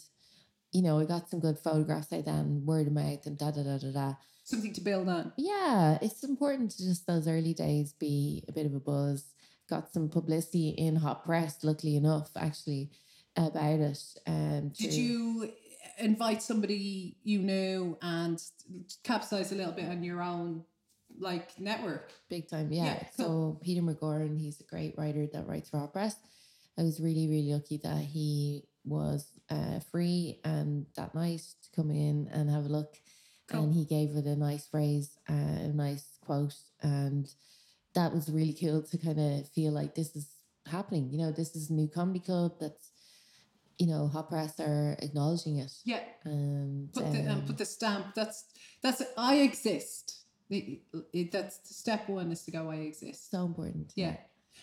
[0.75, 3.63] you know, I got some good photographs out then, word of mouth and da da
[3.63, 4.15] da da da.
[4.43, 5.33] something to build on.
[5.39, 9.25] Yeah, it's important to just those early days be a bit of a buzz.
[9.71, 12.91] Got some publicity in hot press, luckily enough, actually,
[13.37, 13.99] about it.
[14.27, 15.53] Um, Did you
[15.99, 18.43] invite somebody you knew and
[19.05, 20.65] capsize a little bit on your own
[21.21, 22.13] like network?
[22.29, 22.73] big time?
[22.73, 22.85] Yeah.
[22.85, 26.17] Yeah, So Peter McGoran, he's a great writer that writes for hot press.
[26.77, 31.91] I was really, really lucky that he was uh, free and that night to come
[31.91, 32.97] in and have a look.
[33.49, 33.65] Cool.
[33.65, 37.29] And he gave it a nice phrase, uh, a nice quote, and
[37.95, 40.27] that was really cool to kind of feel like this is
[40.67, 41.11] happening.
[41.11, 42.91] You know, this is a new comedy club that's,
[43.79, 45.73] you know, hot press are acknowledging it.
[45.85, 48.15] Yeah, And put the um, put the stamp.
[48.15, 48.45] That's
[48.83, 50.25] that's I exist.
[50.51, 52.71] It- it- that's step one is to go.
[52.71, 53.31] I exist.
[53.31, 53.93] so important.
[53.95, 54.17] Yeah.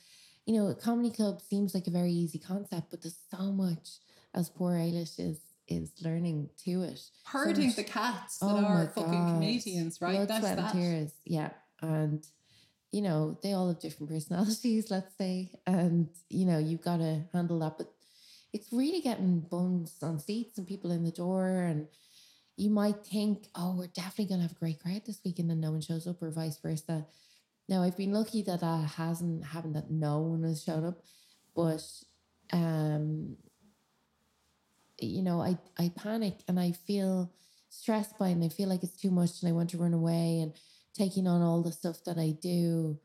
[0.45, 3.97] You know, a comedy club seems like a very easy concept, but there's so much
[4.33, 6.99] as poor Eilish is is learning to it.
[7.25, 9.33] Hurting much- the cats that Oh are fucking God.
[9.35, 10.15] comedians, right?
[10.15, 10.73] Blood, That's sweat, that.
[10.73, 11.11] and tears.
[11.25, 11.51] Yeah.
[11.81, 12.25] And,
[12.91, 15.51] you know, they all have different personalities, let's say.
[15.67, 17.77] And, you know, you've got to handle that.
[17.77, 17.91] But
[18.51, 21.47] it's really getting bums on seats and people in the door.
[21.49, 21.87] And,
[22.57, 25.61] you might think, oh, we're definitely gonna have a great crowd this week, and then
[25.61, 27.05] no one shows up, or vice versa.
[27.69, 31.01] Now I've been lucky that that hasn't happened, that no one has showed up,
[31.55, 31.81] but
[32.51, 33.37] um,
[35.01, 37.31] you know, I I panic and I feel
[37.69, 39.93] stressed by it, and I feel like it's too much, and I want to run
[39.93, 40.53] away and
[40.93, 42.99] taking on all the stuff that I do,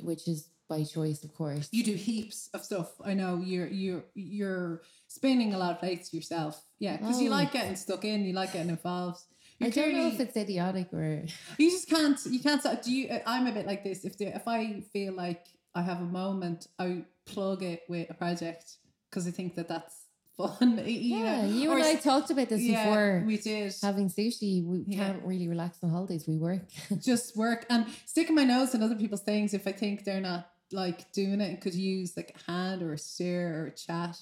[0.00, 1.68] which is by choice, of course.
[1.72, 2.92] You do heaps of stuff.
[3.04, 6.62] I know you're you're you're spinning a lot of plates yourself.
[6.78, 7.32] Yeah, because you Oh.
[7.32, 8.24] like getting stuck in.
[8.24, 9.20] You like getting involved.
[9.58, 11.24] You're I don't know if it's idiotic or
[11.58, 12.18] You just can't.
[12.26, 12.62] You can't.
[12.82, 13.20] Do you?
[13.26, 14.04] I'm a bit like this.
[14.04, 18.14] If the, if I feel like I have a moment, I plug it with a
[18.14, 18.76] project
[19.10, 19.99] because I think that that's
[20.48, 20.78] fun.
[20.86, 21.42] you yeah.
[21.42, 21.48] know?
[21.48, 23.22] You Or and I talked about this yeah, before.
[23.26, 23.74] we did.
[23.82, 25.06] Having sushi, we Yeah.
[25.06, 26.24] can't really relax on holidays.
[26.26, 26.62] We work.
[27.00, 30.50] just work and sticking my nose in other people's things if I think they're not
[30.72, 34.16] like doing it and could use like a hand or a stare or a chat.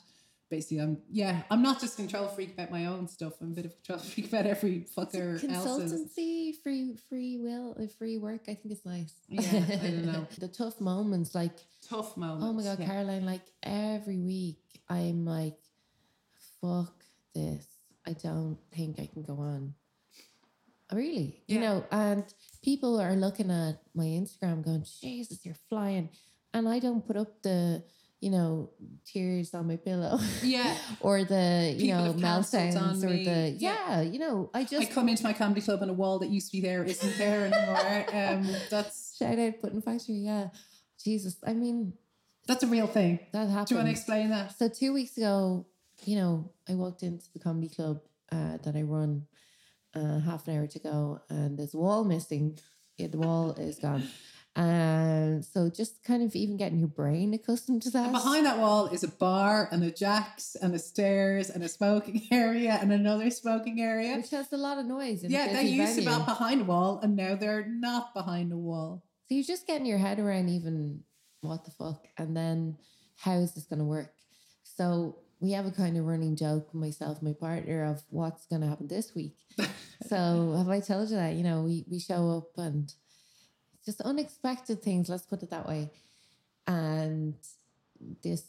[0.50, 3.34] Basically, I'm yeah, I'm not just control freak about my own stuff.
[3.42, 5.92] I'm a bit of a control freak about every fucker else's.
[5.92, 8.44] Consultancy, free free will, uh, free work.
[8.48, 9.12] I think it's nice.
[9.28, 10.26] Yeah, I don't know.
[10.38, 11.52] the tough moments, like
[11.86, 12.46] Tough moments.
[12.46, 12.86] oh my god, yeah.
[12.86, 15.58] Caroline, like every week, I'm like,
[16.60, 16.94] fuck
[17.34, 17.66] this.
[18.06, 19.74] I don't think I can go on.
[20.90, 22.24] Really, you know, and
[22.62, 26.08] people are looking at my Instagram, going, Jesus, you're flying,
[26.54, 27.82] and I don't put up the.
[28.20, 28.70] You know,
[29.06, 30.18] tears on my pillow.
[30.42, 30.76] Yeah.
[31.02, 33.24] or the you People know have cancelled on meltdowns or me.
[33.24, 33.76] the Yeah.
[34.00, 34.90] yeah, you know I just.
[34.90, 37.16] I come into my comedy club and a wall that used to be there isn't
[37.16, 38.06] there anymore.
[38.12, 40.48] Um, that's shout out Button Factory yeah
[41.04, 41.92] Jesus I mean
[42.48, 43.20] that's a real thing.
[43.32, 43.66] that happened.
[43.68, 44.58] Do you want to explain that?
[44.58, 45.66] so two weeks ago
[46.04, 48.00] you know I walked into the comedy club
[48.32, 49.26] uh, that I run
[49.94, 52.58] uh, half an hour to go and there's a wall missing
[52.96, 54.02] yeah, the wall is gone
[54.56, 58.58] and so just kind of even getting your brain accustomed to that And behind that
[58.58, 62.92] wall is a bar and a jacks and a stairs and a smoking area and
[62.92, 64.16] another smoking area.
[64.16, 67.14] which has a lot of noise Yeah, they used to be behind a wall and
[67.14, 69.04] now they're not behind a wall.
[69.28, 71.04] So you're just getting your head around even
[71.40, 72.78] what the fuck, and then
[73.16, 74.12] how is this going to work?
[74.64, 78.68] So we have a kind of running joke, myself, my partner, of what's going to
[78.68, 79.36] happen this week.
[80.06, 81.34] so have I told you that?
[81.34, 82.92] You know, we we show up and
[83.84, 85.08] just unexpected things.
[85.08, 85.90] Let's put it that way.
[86.66, 87.34] And
[88.22, 88.42] this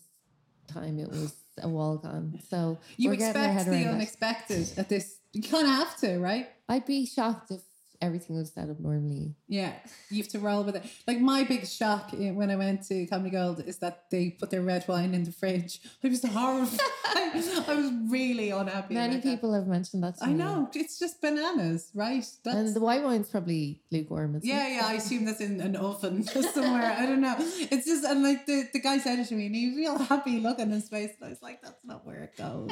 [0.68, 2.40] time it was a wall gone.
[2.50, 3.88] So You we're getting our expect the it.
[3.88, 5.18] unexpected at this.
[5.32, 6.50] You kind of have to, right?
[6.68, 7.62] I'd be shocked if
[8.02, 9.36] everything was set up normally.
[9.48, 9.74] Yeah,
[10.10, 10.84] you have to roll with it.
[11.08, 14.50] Like my big shock i- when I went to Comedy Gold is that they put
[14.52, 15.82] their red wine in the fridge.
[16.04, 16.80] It was horrified.
[17.16, 18.94] I was really unhappy.
[18.94, 19.30] Many about that.
[19.30, 20.16] people have mentioned that.
[20.22, 20.34] I me.
[20.36, 22.26] know it's just bananas, right?
[22.44, 24.36] That's And the white wine's probably lukewarm.
[24.36, 24.52] isn't it?
[24.54, 24.86] yeah, yeah.
[24.86, 26.96] I assume that's in an oven somewhere.
[26.98, 27.36] I don't know.
[27.40, 29.98] It's just and like the, the guy said it to me, and he was real
[29.98, 32.72] happy looking in his face, and I was like, "That's not where it goes."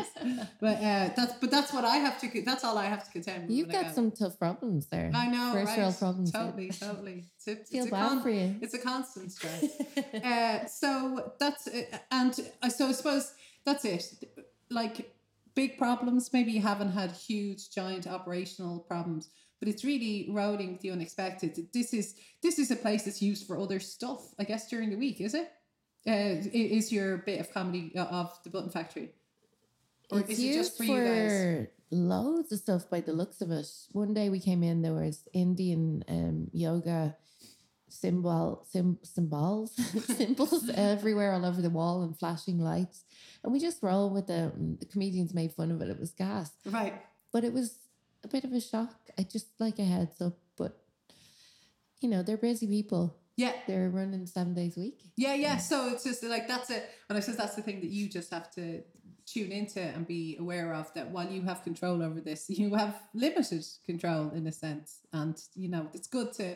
[0.62, 2.42] but uh, that's but that's what I have to.
[2.42, 3.56] That's all I have to contend with.
[3.58, 3.92] You've got go.
[3.94, 5.10] some tough problems there.
[5.18, 5.78] I know, First right?
[5.80, 6.32] world problems.
[6.34, 6.44] yeah.
[6.44, 7.26] Totally, totally.
[7.36, 8.56] It's a, it's Feel a bad con- for you.
[8.62, 9.64] It's a constant stress.
[10.24, 13.34] uh, so that's uh, and I so I suppose
[13.66, 14.14] that's it.
[14.70, 15.14] Like
[15.56, 16.32] big problems.
[16.34, 21.58] Maybe you haven't had huge, giant operational problems, but it's really rolling with the unexpected.
[21.74, 24.34] This is this is a place that's used for other stuff.
[24.40, 25.52] I guess during the week, is it?
[26.08, 29.12] Uh, is your bit of comedy uh, of the Button Factory?
[30.10, 31.68] Or it's is it just for for, you guys?
[31.92, 33.68] loads of stuff by the looks of it.
[33.92, 37.16] One day we came in, there was Indian um, yoga
[37.90, 43.04] symbol, sim, symbols, symbols everywhere all over the wall and flashing lights.
[43.44, 44.78] And we just roll with them.
[44.80, 45.90] The comedians made fun of it.
[45.90, 46.52] It was gas.
[46.66, 46.94] Right.
[47.32, 47.78] But it was
[48.24, 48.96] a bit of a shock.
[49.18, 50.38] I just like a heads up.
[50.58, 50.78] But,
[52.02, 53.16] you know, they're busy people.
[53.36, 53.54] Yeah.
[53.68, 55.00] They're running seven days a week.
[55.16, 55.58] Yeah, yeah.
[55.58, 56.90] So it's just like that's it.
[57.08, 58.82] And I suppose that's the thing that you just have to
[59.32, 62.96] tune into and be aware of that while you have control over this, you have
[63.14, 65.00] limited control in a sense.
[65.14, 66.56] And you know, it's good to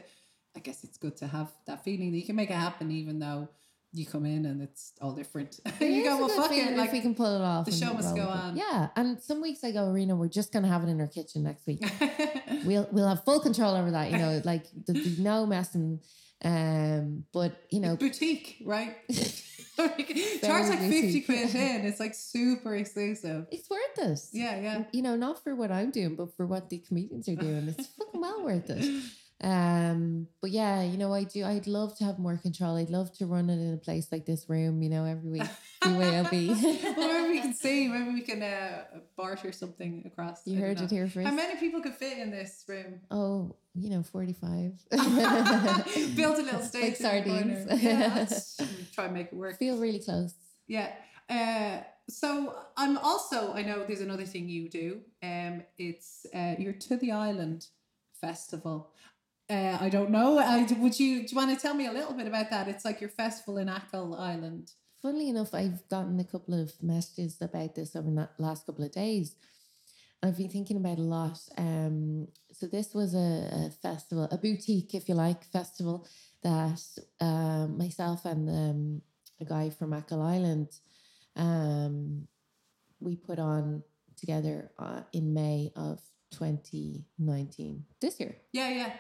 [0.56, 3.20] I guess it's good to have that feeling that you can make it happen even
[3.20, 3.48] though
[3.94, 5.60] you come in and it's all different.
[5.82, 6.72] You go, well fuck it.
[6.72, 7.66] if Like we can pull it off.
[7.66, 8.28] the show must go it.
[8.28, 8.56] on.
[8.58, 11.44] Yeah, and some weeks I go, Irina, we're just gonna have it in our kitchen
[11.44, 11.84] next week.
[12.66, 14.12] we'll we'll have full control over that.
[14.12, 16.00] You know, like there'll be no messing.
[16.44, 18.96] Um, but you know, boutique, right?
[19.78, 21.26] Charge like Very 50 boutique.
[21.26, 21.86] quid in.
[21.86, 23.48] It's like super exclusive.
[23.52, 24.20] it's worth it.
[24.34, 24.84] Yeah, yeah.
[24.92, 27.68] You know, not for what I'm doing, but for what the comedians are doing.
[27.70, 29.04] It's fucking well worth it.
[29.44, 31.44] Um, but yeah, you know, I do.
[31.46, 32.76] I'd love to have more control.
[32.76, 34.82] I'd love to run it in a place like this room.
[34.84, 35.44] You know, every week.
[35.84, 36.50] See where I'll be.
[36.50, 37.88] well, maybe we can see.
[37.92, 38.84] Maybe we can uh,
[39.18, 40.46] barter something across.
[40.46, 41.28] You I heard it here first.
[41.28, 43.00] How many people could fit in this room?
[43.10, 44.74] Oh, you know, 45.
[46.16, 47.00] Build a little stage.
[47.00, 47.66] Like in the corner.
[47.66, 47.84] sardines.
[47.84, 48.26] Yeah,
[48.94, 49.58] try and make it work.
[49.58, 50.36] Feel really close.
[50.68, 50.92] Yeah.
[51.28, 55.02] Uh, so I'm also I know there's another thing you do.
[55.24, 57.68] Um, it's uh, you're to the island
[58.20, 58.91] festival.
[59.52, 60.40] Uh, I don't know.
[60.40, 62.70] I, would you do you want to tell me a little bit about that?
[62.70, 64.72] It's like your festival in Achill Island.
[65.02, 68.94] Funnily enough, I've gotten a couple of messages about this over the last couple of
[68.94, 69.36] days.
[70.24, 71.40] I've been thinking about it a lot.
[71.58, 76.08] Um, so this was a, a festival, a boutique, if you like, festival
[76.44, 76.82] that
[77.20, 79.02] um, myself and um,
[79.42, 80.70] a guy from Achill Island,
[81.36, 82.28] um,
[83.02, 83.84] we put on
[84.16, 86.00] together uh, in May of
[86.32, 88.38] 2019, this year.
[88.54, 88.94] Yeah, yeah.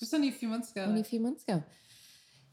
[0.00, 0.82] Just only a few months ago.
[0.82, 1.62] Only a few months ago.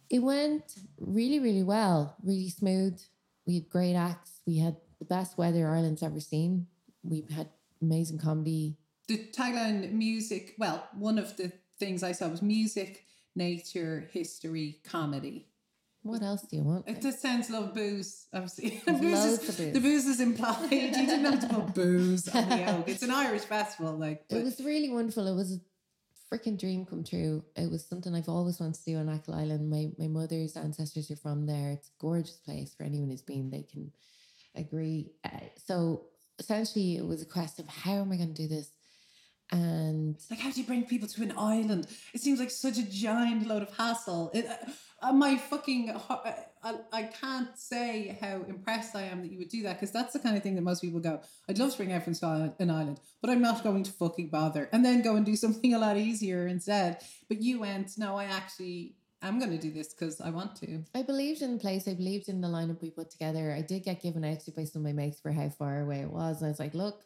[0.09, 3.01] It went really, really well, really smooth.
[3.45, 4.41] We had great acts.
[4.45, 6.67] We had the best weather Ireland's ever seen.
[7.03, 7.49] We had
[7.81, 8.77] amazing comedy.
[9.07, 13.05] The tagline music, well, one of the things I saw was music,
[13.36, 15.47] nature, history, comedy.
[16.03, 16.88] What else do you want?
[16.88, 18.81] It just sounds love booze, obviously.
[18.86, 19.73] Booze is, of booze.
[19.73, 20.69] The booze is implied.
[20.69, 22.89] You didn't have to put booze on the oak.
[22.89, 24.25] It's an Irish festival, like.
[24.29, 25.25] But It was really wonderful.
[25.27, 25.59] It was a
[26.34, 27.43] freaking dream come true.
[27.56, 29.69] It was something I've always wanted to do on Achill Island.
[29.69, 31.72] My my mother's ancestors are from there.
[31.72, 33.50] It's a gorgeous place for anyone who's been.
[33.50, 33.91] They can
[34.56, 35.12] agree.
[35.24, 36.06] Uh, so
[36.39, 38.72] essentially, it was a quest of how am I going to do this,
[39.52, 41.88] and like, how do you bring people to an island?
[42.13, 44.32] It seems like such a giant load of hassle.
[44.34, 44.48] It,
[45.02, 49.38] uh, my fucking, ho- uh, I, I can't say how impressed I am that you
[49.39, 51.21] would do that because that's the kind of thing that most people go.
[51.49, 54.69] I'd love to bring everyone to an island, but I'm not going to fucking bother,
[54.71, 57.04] and then go and do something a lot easier instead.
[57.28, 60.84] But you went, no, I actually am going to do this because I want to.
[60.95, 61.88] I believed in the place.
[61.88, 63.54] I believed in the lineup we put together.
[63.54, 65.99] I did get given out to by some of my mates for how far away
[65.99, 67.04] it was, and I was like, look.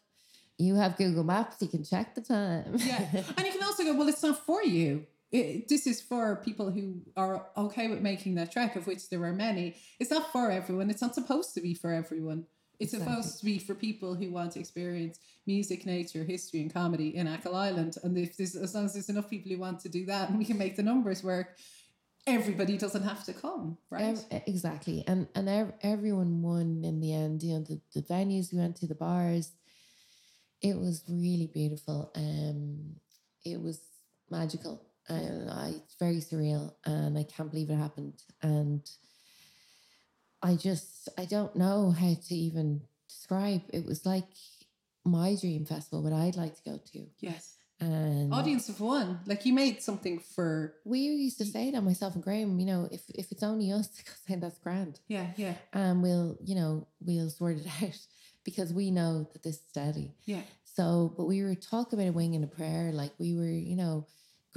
[0.59, 2.77] You have Google Maps, you can check the time.
[2.77, 5.05] Yeah, and you can also go, well, it's not for you.
[5.37, 9.23] It, this is for people who are okay with making that trek, of which there
[9.23, 9.75] are many.
[9.99, 10.89] It's not for everyone.
[10.89, 12.45] It's not supposed to be for everyone.
[12.79, 13.15] It's Exactly.
[13.15, 17.27] supposed to be for people who want to experience music, nature, history, and comedy in
[17.27, 17.97] Achill Island.
[18.03, 20.37] And if there's, as long as there's enough people who want to do that, and
[20.41, 21.57] we can make the numbers work,
[22.27, 24.23] everybody doesn't have to come, right?
[24.45, 27.41] Exactly, and and everyone won in the end.
[27.41, 29.51] You know, the, the venues we went to, the bars.
[30.61, 32.11] It was really beautiful.
[32.15, 32.95] Um,
[33.45, 33.79] it was
[34.29, 38.21] magical, and I it's very surreal, and I can't believe it happened.
[38.41, 38.81] And
[40.41, 43.61] I just I don't know how to even describe.
[43.69, 44.25] It was like
[45.05, 47.55] my dream festival, what I'd like to go to, yes.
[47.79, 49.19] and Audience of one.
[49.25, 50.75] Like you made something for.
[50.83, 52.59] we used to say that myself and Graham.
[52.59, 53.89] You know, if if it's only us,
[54.27, 54.99] then that's grand.
[55.07, 57.97] Yeah, yeah, and we'll you know we'll sort it out
[58.47, 60.39] because we know that this is steady yeah.
[60.63, 63.75] so but we were talking about a wing and a prayer like we were you
[63.75, 64.07] know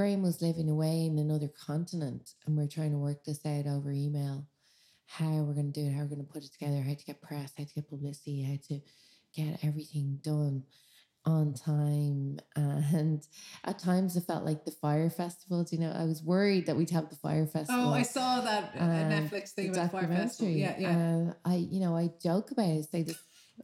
[0.01, 3.93] graham was living away in another continent and we're trying to work this out over
[3.93, 4.47] email
[5.05, 7.05] how we're going to do it how we're going to put it together how to
[7.05, 8.81] get press how to get publicity how to
[9.37, 10.63] get everything done
[11.27, 13.29] on time and
[13.65, 16.89] at times it felt like the fire festivals, you know i was worried that we'd
[16.89, 20.51] have the fire festival Oh, I saw that uh, Netflix thing the about Fire Festival.
[20.51, 21.29] Yeah, yeah.
[21.29, 22.91] Uh, I, you know, I joke about it.
[22.91, 23.19] Say, this,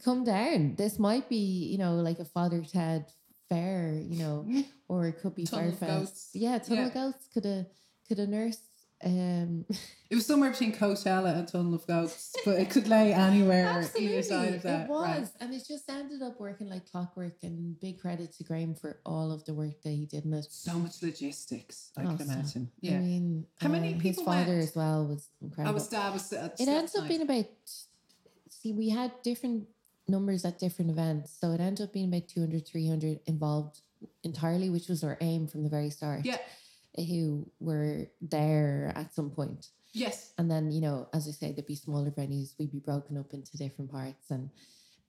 [0.05, 0.75] come down.
[0.75, 3.07] This might be, you know, like a Father Ted
[3.49, 4.45] fair, you know,
[4.87, 6.29] or it could be Tunnel of Firefest.
[6.33, 7.01] Yeah, Tunnel of Yeah.
[7.11, 7.65] Ghosts could a
[8.07, 8.61] could have nursed.
[9.03, 9.65] Um,
[10.09, 14.23] It was somewhere between Coachella and Tunnel of Goats, but it could lay anywhere either
[14.23, 14.85] side of that.
[14.85, 15.27] It was, right.
[15.41, 17.33] and it just ended up working like clockwork.
[17.43, 20.45] And big credit to Graham for all of the work that he did in it.
[20.49, 22.71] So much logistics, I Oh, can imagine.
[22.73, 22.99] I Yeah.
[23.01, 24.63] mean, How many uh, his people father went?
[24.69, 25.73] as well was I incredible.
[25.73, 27.45] was, I was, uh, it ends up being about
[28.49, 29.67] see we had different
[30.09, 31.35] numbers at different events.
[31.39, 33.81] So it ended up being about 200 300 involved
[34.23, 36.25] entirely which was our aim from the very start.
[36.25, 36.37] Yeah.
[36.95, 39.67] who were there at some point.
[39.93, 40.33] Yes.
[40.37, 42.53] and then you know as i say there'd be smaller venues.
[42.59, 44.49] We'd be broken up into different parts and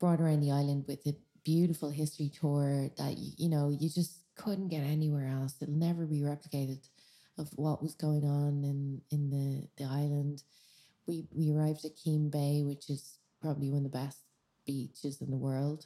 [0.01, 4.69] brought around the island with a beautiful history tour that you know you just couldn't
[4.69, 5.57] get anywhere else.
[5.61, 6.89] It'll never be replicated
[7.37, 10.43] of what was going on in in the the island.
[11.07, 14.19] We we arrived at Keem Bay which is probably one of the best
[14.69, 15.81] beaches in the world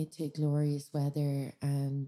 [0.00, 2.06] it had glorious weather and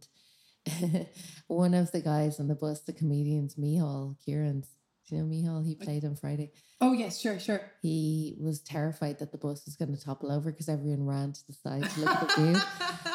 [1.46, 4.68] one of the guys on the bus the comedians Mihal Kieran's
[5.08, 6.50] do you know Mihal he played on Friday
[6.82, 7.60] Oh, yes, sure, sure.
[7.82, 11.46] he was terrified that the bus was going to topple over because everyone ran to
[11.46, 12.60] the side to look at the view.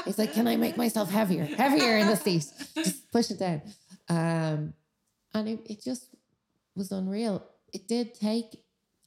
[0.06, 2.46] He's like, "Can I make myself heavier, heavier in the seat?
[2.76, 3.64] Just push it down."
[4.08, 4.74] Um,
[5.34, 6.14] and it, it just
[6.76, 7.44] was unreal.
[7.74, 8.50] It did take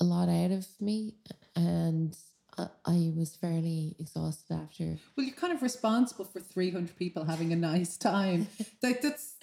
[0.01, 1.15] a lot out of me,
[1.55, 2.17] and
[2.87, 4.99] I, was fairly exhausted after.
[5.17, 8.49] Well, you're kind of responsible for 300 people having a nice time.
[8.83, 9.35] like that's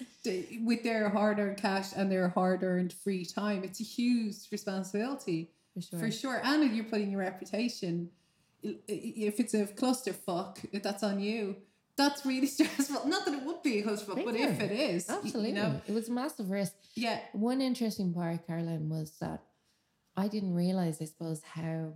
[0.62, 3.64] with their hard-earned cash and their hard-earned free time.
[3.64, 5.98] It's a huge responsibility For sure.
[5.98, 6.40] for sure.
[6.44, 8.10] And you're putting your reputation.
[8.62, 11.56] if it's a clusterfuck, that's on you.
[11.96, 13.08] That's really stressful.
[13.08, 15.50] Not that it would be a clusterfuck, but if it is, Absolutely.
[15.50, 16.74] you know, It was a massive risk.
[16.94, 19.42] yeah, One interesting part, Caroline, was that
[20.16, 21.94] I didn't realize, I suppose, how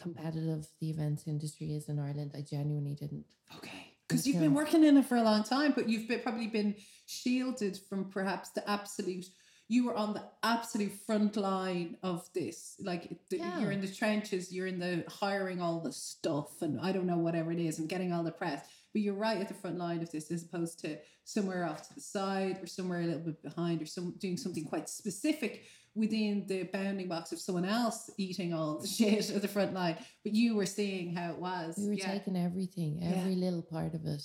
[0.00, 2.32] competitive the events industry is in Ireland.
[2.34, 3.24] I genuinely didn't.
[3.56, 3.94] Okay.
[4.08, 6.74] Because you've been working in it for a long time, but you've been, probably been
[7.06, 9.26] shielded from perhaps the absolute.
[9.68, 12.74] You were on the absolute front line of this.
[12.80, 13.60] Like the, Yeah.
[13.60, 17.18] you're in the trenches, you're in the hiring all the stuff, and I don't know
[17.18, 18.66] whatever it is, and getting all the press.
[18.92, 21.94] But you're right at the front line of this, as opposed to somewhere off to
[21.94, 26.46] the side or somewhere a little bit behind, or some doing something quite specific within
[26.46, 29.96] the bounding box of someone else eating all the shit at the front line.
[30.22, 31.76] But you were seeing how it was.
[31.78, 32.12] We were yeah.
[32.12, 33.16] taking everything, Yeah.
[33.16, 34.22] every little part of it,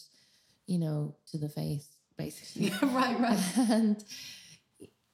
[0.67, 1.87] you know, to the face,
[2.17, 2.67] basically.
[2.81, 3.57] Yeah, right, right.
[3.69, 4.03] and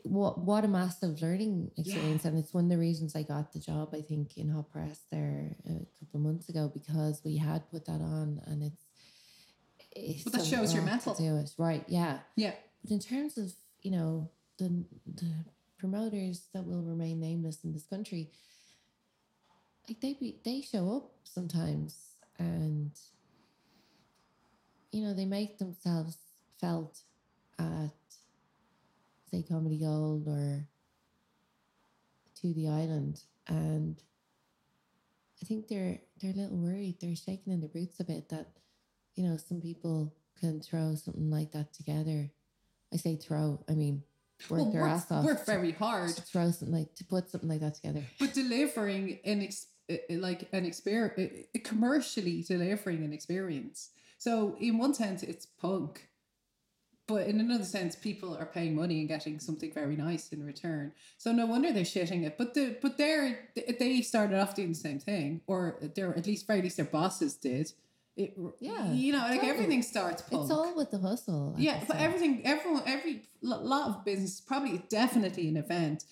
[0.03, 3.59] what what a massive learning experience and it's one of the reasons I got the
[3.59, 7.69] job I think in Hot Press there a couple of months ago because we had
[7.69, 8.83] put that on and it's
[9.91, 11.13] it's But that shows your lot mettle.
[11.13, 12.53] to do it right yeah Yeah.
[12.81, 15.31] but in terms of you know the the
[15.81, 18.29] promoters that will remain nameless in this country
[19.87, 22.91] like they be, they show up sometimes and
[24.91, 26.17] you know they make themselves
[26.59, 26.99] felt
[27.59, 27.91] at
[29.29, 30.67] say comedy gold or
[32.39, 33.21] to the island.
[33.47, 34.01] And
[35.41, 36.97] i think they're they're a little worried.
[37.01, 38.47] They're shaking in their boots a bit that
[39.15, 42.31] you know some people can throw something like that together.
[42.93, 44.03] I say throw i mean
[44.49, 47.29] work Well, their work, ass off work very hard, to throw something like to put
[47.29, 53.03] something like that together but delivering an ex- uh, uh, like an experience, commercially delivering
[53.03, 53.89] an experience.
[54.17, 56.07] So in one sense, it's punk,
[57.07, 60.93] but in another sense, people are paying money and getting something very nice in return.
[61.17, 62.37] So no wonder they're shitting it.
[62.37, 66.47] But the but they're they started off doing the same thing, or they're at least
[66.47, 67.71] very least their bosses did.
[68.17, 69.49] It, Yeah, you know, like totally.
[69.51, 70.43] everything starts punk.
[70.43, 74.83] it's all with the hustle like yeah, but everything, everyone, every lot of business, probably
[74.89, 76.03] definitely an event,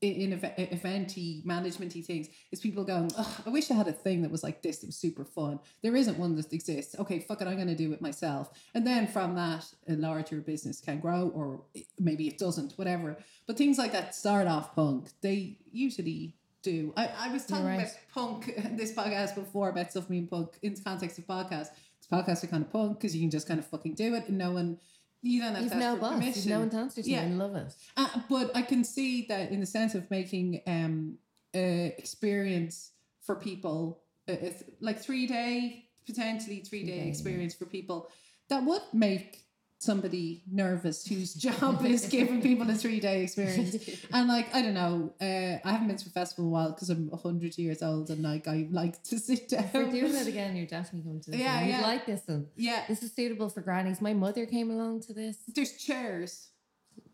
[0.00, 4.22] in, in eventy, managementy things, is people going, "Ugh, I wish I had a thing
[4.22, 5.60] that was like this, that was super fun.
[5.82, 6.94] There isn't one that exists.
[6.98, 8.50] Okay, fuck it, I'm going to do it myself.
[8.74, 13.16] And then from that, a larger business can grow, or eh, maybe it doesn't, whatever.
[13.46, 15.08] But things like that start off punk.
[15.22, 16.34] They usually
[16.64, 16.92] do.
[16.96, 17.74] I, I was talking right.
[17.74, 21.68] about punk this podcast before about stuff being punk in the context of podcasts.
[22.00, 24.28] Because podcasts are kind of punk because you can just kind of fucking do it
[24.28, 24.78] and no one,
[25.22, 26.14] you don't have You've to no boss.
[26.14, 26.50] Permission.
[26.50, 27.08] no one to answer to.
[27.10, 27.22] Yeah.
[27.22, 27.74] I love it.
[27.96, 31.18] Uh, but I can see that in the sense of making um
[31.54, 31.58] uh,
[31.98, 32.90] experience
[33.22, 38.10] for people, uh, it's like three day potentially three day experience for people,
[38.48, 39.43] that would make
[39.84, 43.76] somebody nervous whose job is giving people a three day experience.
[44.12, 46.72] And like I don't know, uh, I haven't been to a festival in a while
[46.72, 49.64] because I'm hundred years old and like I like to sit down.
[49.64, 51.40] If we're doing it again, you're definitely going to this.
[51.40, 51.64] Yeah, one.
[51.64, 51.80] You'd yeah.
[51.82, 52.46] like this one.
[52.56, 54.00] Yeah, This is suitable for grannies.
[54.00, 55.36] My mother came along to this.
[55.48, 56.48] there's chairs.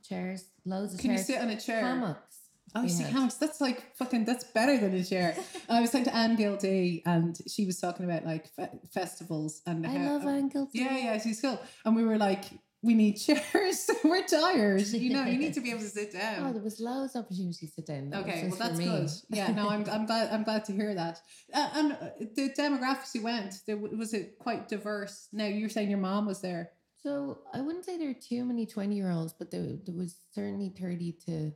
[0.02, 1.82] Chairs, loads of Can you sit on a chair?
[1.82, 2.39] Hammocks.
[2.74, 3.34] Oh, see hammocks.
[3.34, 4.24] That's like fucking.
[4.24, 5.36] That's better than a chair.
[5.68, 9.86] I was talking to Anne Gildea, and she was talking about like fe- festivals and
[9.86, 10.70] I how, love ankles.
[10.72, 11.60] Yeah, yeah, she's cool.
[11.84, 12.44] And we were like,
[12.82, 13.90] we need chairs.
[14.04, 14.86] we're tired.
[14.86, 16.46] You know, you need to be able to sit down.
[16.46, 18.10] Oh, there was loads of opportunities to sit down.
[18.10, 19.10] That Okay, well that's good.
[19.36, 21.20] Yeah, no, I'm, I'm glad I'm glad to hear that.
[21.52, 21.96] Uh, and uh,
[22.36, 25.28] the demographics you went, there was it quite diverse.
[25.32, 26.70] Now you're saying your mom was there.
[27.02, 30.16] So I wouldn't say there are too many 20 year olds, but there, there was
[30.34, 31.52] certainly 30 to,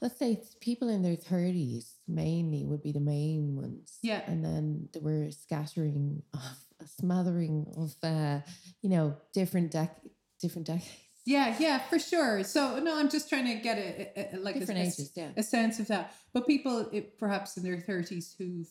[0.00, 3.98] let's say it's people in their 30s mainly would be the main ones.
[4.02, 4.22] Yeah.
[4.26, 6.40] And then there were scattering of,
[6.80, 8.40] a smattering of, uh,
[8.82, 10.08] you know, different dec-
[10.40, 10.90] different decades.
[11.26, 12.44] Yeah, yeah, for sure.
[12.44, 15.30] So no, I'm just trying to get a, a, a- like different a- ages, yeah.
[15.36, 16.12] a sense of that.
[16.34, 18.68] But people, it, perhaps in their thirties, who've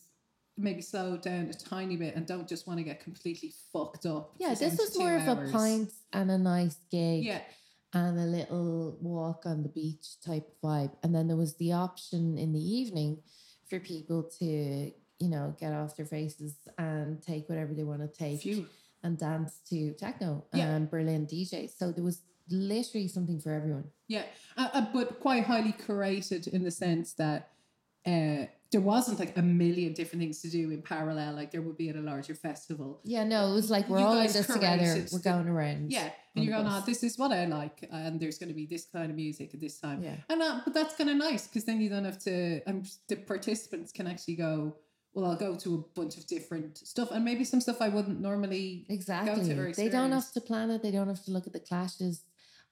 [0.56, 4.34] maybe slow down a tiny bit and don't just want to get completely fucked up.
[4.38, 7.24] Yeah, this was 72 more of a pint and a nice gig.
[7.24, 7.40] Yeah,
[7.94, 10.92] and a little walk on the beach type vibe.
[11.02, 13.18] And then there was the option in the evening
[13.70, 18.08] for people to, you know, get off their faces and take whatever they want to
[18.08, 18.66] take phew.
[19.02, 20.70] and dance to techno Yeah.
[20.74, 21.78] and Berlin DJs.
[21.78, 23.84] So there was literally something for everyone.
[24.08, 24.24] Yeah,
[24.56, 27.50] uh, uh, but quite highly curated in the sense that
[28.06, 31.76] uh, there wasn't like a million different things to do in parallel, like there would
[31.76, 33.00] be at a larger festival.
[33.04, 35.06] Yeah, no, it was like we're You all in this together.
[35.12, 35.92] We're going around.
[35.92, 38.66] Yeah, and you're going, oh, this is what I like, and there's going to be
[38.66, 40.02] this kind of music at this time.
[40.02, 40.16] Yeah.
[40.28, 42.62] And uh, but that's kind of nice because then you don't have to.
[42.66, 44.74] Um, the participants can actually go.
[45.12, 48.20] Well, I'll go to a bunch of different stuff, and maybe some stuff I wouldn't
[48.20, 48.86] normally.
[48.88, 49.54] Exactly.
[49.72, 50.82] They don't have to plan it.
[50.82, 52.24] They don't have to look at the clashes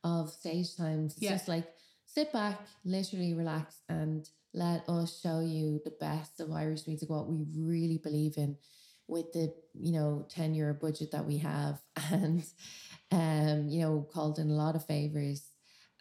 [0.02, 1.12] of stage times.
[1.14, 1.30] It's Yeah.
[1.30, 1.68] just like
[2.06, 7.28] sit back, literally relax, and let us show you the best of Irish music, what
[7.28, 8.56] we really believe in
[9.08, 11.80] with the, you know, 10 euro budget that we have
[12.10, 12.44] and
[13.10, 15.50] um, you know, called in a lot of favors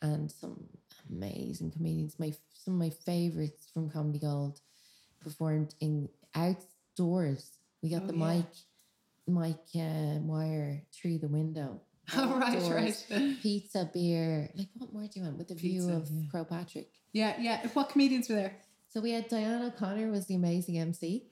[0.02, 0.66] and some
[1.10, 2.16] amazing comedians.
[2.20, 4.60] My some of my favorites from Comedy Gold
[5.20, 7.52] performed in outdoors.
[7.82, 8.34] We got Oh, the yeah.
[8.36, 8.45] mic
[9.28, 11.82] mic uh, wire through the window.
[12.16, 12.70] Oh, right,
[13.10, 13.38] right.
[13.41, 16.24] Pizza, beer, like what more do you want with the view Pizza, of yeah.
[16.34, 16.89] Croagh Patrick?
[17.14, 17.68] Yeah, yeah.
[17.74, 18.57] What comedians were there?
[18.89, 21.26] So we had Diana O'Connor was the amazing MC,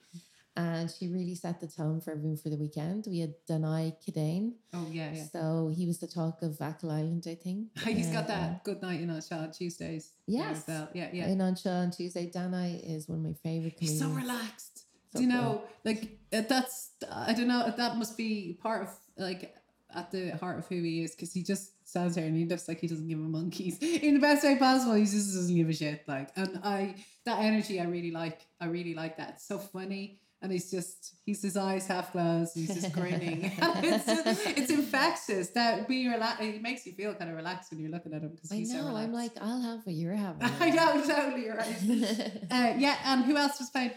[0.56, 3.06] and she really set the tone for everyone for the weekend.
[3.08, 5.24] We had Danai Cadane, Oh, yeah, yeah.
[5.32, 7.68] so he was the talk of Achill Island, I think.
[7.84, 10.12] He's got Uh, that good night in on Tuesdays.
[10.26, 10.64] Yes.
[10.68, 11.28] Yeah, yeah.
[11.28, 14.14] In on show on Tuesday, Danai is one of my favorite He's comedians.
[14.14, 14.84] so relaxed.
[15.12, 15.38] So Do you cool.
[15.42, 17.72] know, like that's I don't know.
[17.76, 19.54] That must be part of like
[19.94, 22.68] at the heart of who he is because he just stands there and he looks
[22.68, 24.94] like he doesn't give a monkeys in the best way possible.
[24.94, 26.04] He just doesn't give a shit.
[26.06, 28.46] Like, and I that energy I really like.
[28.60, 29.30] I really like that.
[29.30, 30.20] It's so funny.
[30.42, 32.52] And he's just, he's his eyes half closed.
[32.54, 33.40] He's just grinning.
[33.58, 35.50] it's, just, it's infectious.
[35.50, 38.30] That being relaxed, it makes you feel kind of relaxed when you're looking at him
[38.30, 38.86] because he's so know.
[38.86, 39.08] relaxed.
[39.08, 40.48] I'm like, I'll have what you're having.
[40.60, 42.32] I know, totally, right.
[42.50, 43.90] Uh, yeah, and who else was playing?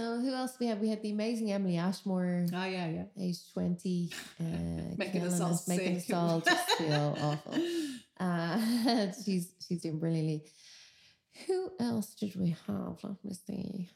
[0.00, 0.78] So who else we have?
[0.78, 3.04] We had the amazing Emily Ashmore, Oh, yeah, yeah.
[3.18, 4.44] age twenty, uh,
[4.96, 7.54] Making us all making us all just feel awful.
[8.18, 10.44] Uh, she's she's doing brilliantly.
[11.46, 12.98] Who else did we have?
[13.02, 13.88] Let me see.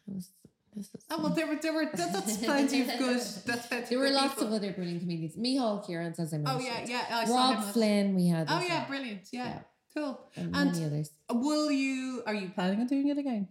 [1.11, 3.21] Oh well, there were there were that, that's plenty of good.
[3.47, 3.87] That's plenty.
[3.91, 4.49] there were lots people.
[4.49, 5.37] of other brilliant comedians.
[5.37, 6.49] Mihal Kieran, as I mentioned.
[6.49, 7.07] Oh yeah, yeah.
[7.11, 8.49] I Rob Flynn, we had.
[8.51, 9.23] Oh yeah, well, brilliant.
[9.33, 9.59] Yeah, Yeah.
[9.97, 10.21] cool.
[10.37, 11.11] and, And- many others.
[11.31, 12.23] Will you?
[12.27, 13.49] Are you planning on doing it again,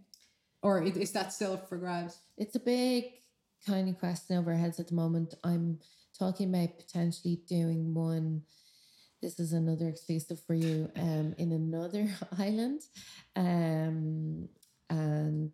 [0.63, 2.17] or is that still up for grabs?
[2.37, 3.05] It's a big
[3.67, 5.35] kind of question over our heads at the moment.
[5.43, 5.79] I'm
[6.17, 8.43] talking about potentially doing one.
[9.21, 10.89] This is another exclusive for you.
[10.95, 12.07] Um, in another
[12.39, 12.81] island,
[13.35, 14.47] um,
[14.89, 15.53] and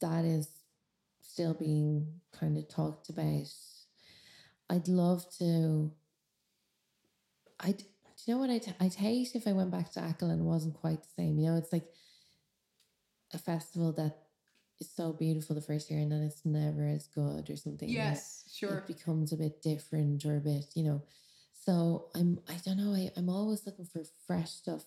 [0.00, 0.48] that is
[1.22, 3.46] still being kind of talked about.
[4.70, 5.92] I'd love to.
[7.60, 7.78] I'd.
[7.78, 10.44] Do you know what I'd, I'd hate if I went back to Achill and it
[10.44, 11.38] wasn't quite the same.
[11.38, 11.84] You know, it's like
[13.34, 14.16] a festival that
[14.80, 17.88] is so beautiful the first year and then it's never as good or something.
[17.88, 18.78] Yes, sure.
[18.78, 21.02] It becomes a bit different or a bit, you know.
[21.52, 24.84] So I'm I don't know, I, I'm always looking for fresh stuff.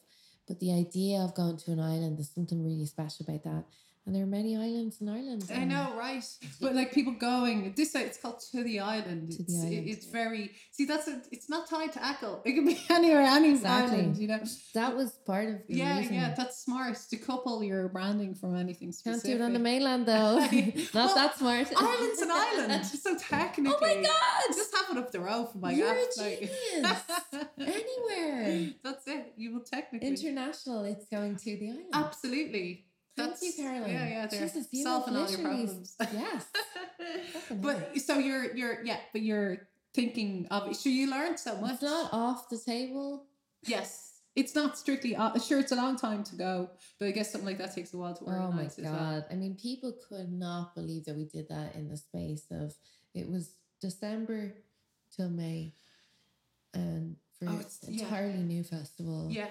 [0.48, 3.66] But the idea of going to an island, there's something really special about that.
[4.08, 5.44] And there are many islands in Ireland.
[5.54, 6.24] I know, right?
[6.62, 9.34] But like people going this side, it's called to the island.
[9.34, 10.12] To it's, the island, it's yeah.
[10.14, 12.42] very see that's a, it's not tied to Achill.
[12.46, 13.98] It can be anywhere, any Exactly.
[13.98, 14.16] island.
[14.16, 14.40] You know.
[14.76, 16.14] That was part of the Yeah, reason.
[16.14, 19.24] yeah, that's smart to couple your branding from anything specific.
[19.24, 20.40] Can't do it on the mainland though.
[20.40, 21.68] Not Well, that smart.
[21.76, 23.74] Ireland's an island, so technically.
[23.76, 24.56] Oh my god!
[24.56, 25.98] Just have it up the road from my You're God.
[26.22, 27.02] a genius.
[27.60, 28.70] Anywhere.
[28.84, 29.34] That's it.
[29.36, 30.08] You will technically.
[30.08, 31.86] International, it's going to the island.
[31.94, 32.86] Absolutely.
[33.18, 33.90] Thank That's you, Caroline.
[33.90, 34.28] Yeah, yeah.
[34.28, 35.96] They're Jesus, you solving all your problems.
[36.14, 36.46] Yes.
[37.52, 41.74] But so you're you're yeah, but you're thinking of so you learned so much.
[41.74, 43.26] It's not off the table.
[43.66, 44.04] Yes.
[44.36, 47.48] It's not strictly uh, sure it's a long time to go, but I guess something
[47.48, 48.94] like that takes a while to Oh my organize as well.
[48.94, 49.26] god.
[49.32, 52.76] I mean, people could not believe that we did that in the space of
[53.16, 54.54] it was December
[55.16, 55.74] till May.
[56.76, 58.04] And for Oh, an it's- yeah.
[58.04, 59.28] entirely new festival.
[59.32, 59.48] Yeah.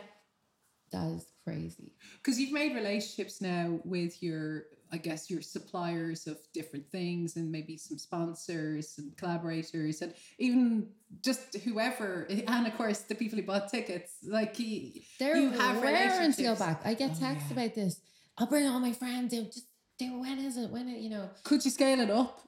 [0.93, 1.93] That is crazy.
[2.16, 7.51] because you've made relationships now with your i guess your suppliers of different things and
[7.51, 10.89] maybe some sponsors and collaborators and even
[11.22, 15.82] just whoever and of course the people who bought tickets like he, They're You have
[15.82, 16.59] raring to go relationships.
[16.61, 16.80] back.
[16.84, 17.57] I get Oh, texts yeah.
[17.64, 18.01] about this.
[18.39, 19.30] I'll bring all my friends.
[19.32, 19.66] They'll just
[19.99, 20.70] they when is it?
[20.70, 22.43] When it, you know, could you scale it up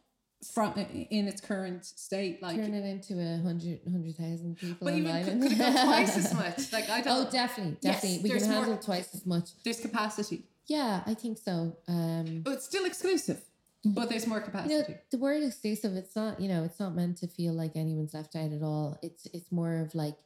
[0.54, 0.72] from
[1.10, 4.98] in its current state like turn it into a hundred hundred thousand people but on
[5.00, 7.76] even the could, could it go twice as much like i Oh, don't oh definitely,
[7.80, 8.22] Yes, definitely.
[8.22, 9.50] we there's can more- handle twice as much.
[9.64, 11.76] there's capacity Yeah, I think so.
[11.88, 13.40] Um, but it's still exclusive
[13.84, 15.94] but there's more you capacity know, the word exclusive.
[15.96, 16.40] It's not.
[16.40, 18.98] You know, it's not meant to feel like anyone's left out at all.
[19.02, 20.16] It's it's more of like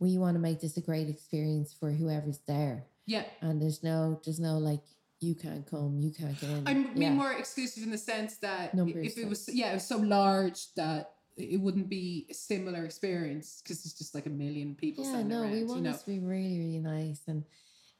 [0.00, 4.20] we want to make this a great experience for whoever's there, yeah and there's no
[4.24, 4.82] there's no like
[5.26, 6.62] you can't come, you can't get in.
[6.68, 7.10] I mean Yeah.
[7.22, 10.72] more exclusive in the sense that Numbers, if it was yeah, it was so large
[10.74, 15.22] that it wouldn't be a similar experience because it's just like a million people yeah,
[15.22, 15.52] no, around.
[15.52, 17.44] we you want know, this to be really really nice and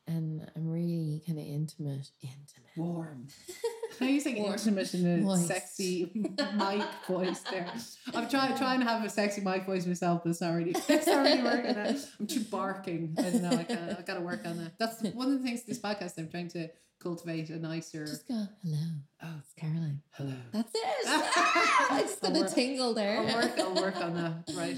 [0.08, 2.76] and I'm really kind of intimate, intimate.
[2.76, 3.26] warm.
[3.98, 5.46] How you saying intimate in a Moist.
[5.46, 7.66] sexy mic voice there?
[8.14, 11.06] I'm trying trying to have a sexy mic voice myself, but it's not really it's
[11.06, 11.76] not really working.
[11.76, 11.96] Out.
[12.20, 13.14] I'm too barking.
[13.18, 13.50] I don't know.
[13.50, 14.72] I gotta I gotta work on that.
[14.78, 16.18] That's one of the things this podcast.
[16.18, 16.68] I'm trying to
[16.98, 18.06] cultivate a nicer.
[18.06, 18.78] Just go hello.
[19.22, 19.34] Oh.
[19.38, 20.00] it's Caroline.
[20.12, 20.34] hello.
[20.52, 20.80] That's it.
[21.06, 23.18] I just I'll a work- tingle there.
[23.20, 23.58] I'll work.
[23.58, 24.54] I'll work on that.
[24.56, 24.76] Right.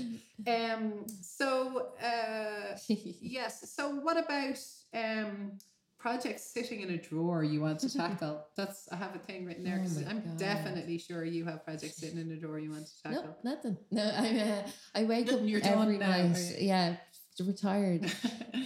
[0.72, 1.06] Um.
[1.22, 1.88] So.
[2.02, 2.76] Uh.
[2.88, 3.72] Yes.
[3.74, 4.58] So what about
[4.94, 5.52] um
[5.98, 8.44] projects sitting in a drawer you want to tackle?
[8.56, 10.38] That's I have a thing written there Oh because my I'm God.
[10.38, 13.36] definitely sure you have projects sitting in a drawer you want to tackle.
[13.42, 13.76] No, nothing.
[13.90, 16.54] No, I uh, I wake up you're done every now, night.
[16.58, 16.96] Yeah,
[17.40, 18.10] retired.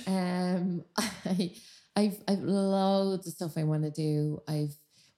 [0.07, 1.53] Um, I,
[1.97, 4.41] I've I've loads of stuff I want to do.
[4.49, 4.75] I've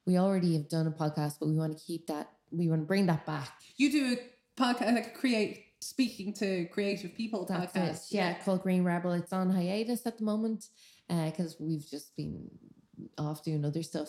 [0.06, 2.30] we already have done a podcast, but we want to keep that.
[2.50, 3.50] We want to bring that back.
[3.76, 8.10] you do a podcast like create speaking to creative people That's podcast.
[8.12, 8.16] it.
[8.16, 9.12] Yeah, called Green Rebel.
[9.12, 10.66] It's on hiatus at the moment
[11.08, 12.50] because we've just been
[13.18, 14.08] off doing other stuff.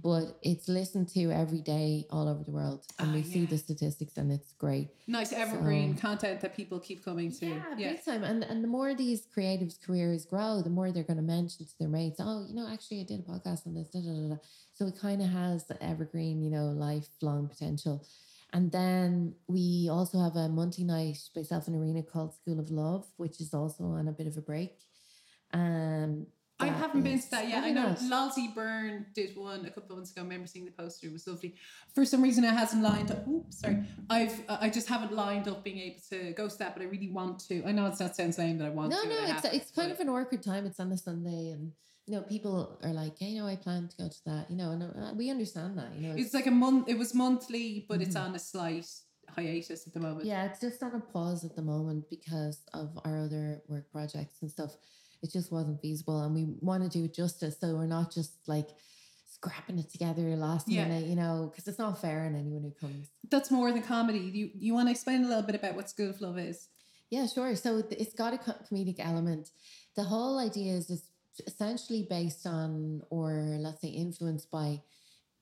[0.00, 3.58] But it's listened to every day all over the world, and Ah, we see the
[3.58, 4.88] statistics, and it's great.
[5.08, 7.46] Nice evergreen content that people keep coming to.
[7.46, 7.92] Yeah, Yeah.
[7.92, 8.22] big time.
[8.22, 11.78] And and the more these creatives' careers grow, the more they're going to mention to
[11.78, 13.88] their mates, oh, you know, actually, I did a podcast on this.
[13.90, 14.36] Da, da, da.
[14.72, 18.06] So it kind of has the evergreen, you know, lifelong potential.
[18.52, 23.06] And then we also have a monthly night myself and Irina called School of Love,
[23.16, 24.78] which is also on a bit of a break.
[25.52, 26.26] Um,
[26.58, 27.64] I haven't been to that yet.
[27.64, 27.98] I know not?
[28.00, 30.20] Lalsy Byrne did one a couple of months ago.
[30.20, 31.54] I remember seeing the poster; it was lovely.
[31.94, 33.26] For some reason, it hasn't lined up.
[33.26, 33.78] Oops, sorry.
[34.10, 36.86] I've uh, I just haven't lined up being able to go to that, but I
[36.86, 37.64] really want to.
[37.64, 39.08] I know it's that sounds lame that I want No, to.
[39.08, 40.66] no, I it's it's kind of an awkward time.
[40.66, 41.72] It's on a Sunday, and
[42.06, 44.56] you know, people are like, hey, you know, I plan to go to that, you
[44.56, 46.14] know, and uh, we understand that, you know.
[46.16, 46.88] It's like a month.
[46.90, 48.24] It was monthly, but it's Mhm.
[48.28, 48.86] on a slight
[49.34, 50.26] hiatus at the moment.
[50.26, 54.42] Yeah, it's just on a pause at the moment because of our other work projects
[54.42, 54.76] and stuff.
[55.22, 58.32] It just wasn't feasible, and we want to do it justice, so we're not just
[58.48, 58.68] like
[59.26, 60.84] scrapping it together last Yeah.
[60.86, 63.08] minute, you know, because it's not fair on anyone who comes.
[63.30, 64.18] That's more than comedy.
[64.18, 66.68] You you want to explain a little bit about what School of Love is?
[67.10, 67.54] Yeah, sure.
[67.56, 69.50] So it's got a comedic element.
[69.96, 71.10] The whole idea is it's
[71.46, 74.82] essentially based on, or let's say, influenced by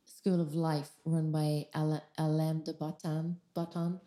[0.06, 4.00] School of Life, run by Al- Alain de Botton, Botton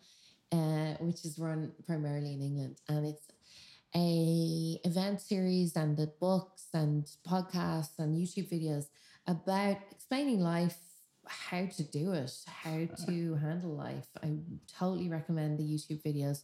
[0.52, 3.26] uh, which is run primarily in England, and it's
[3.94, 8.86] a event series and the books and podcasts and YouTube videos
[9.26, 10.76] about explaining life,
[11.26, 14.06] how to do it, how to handle life.
[14.22, 14.38] I
[14.78, 16.42] totally recommend the YouTube videos.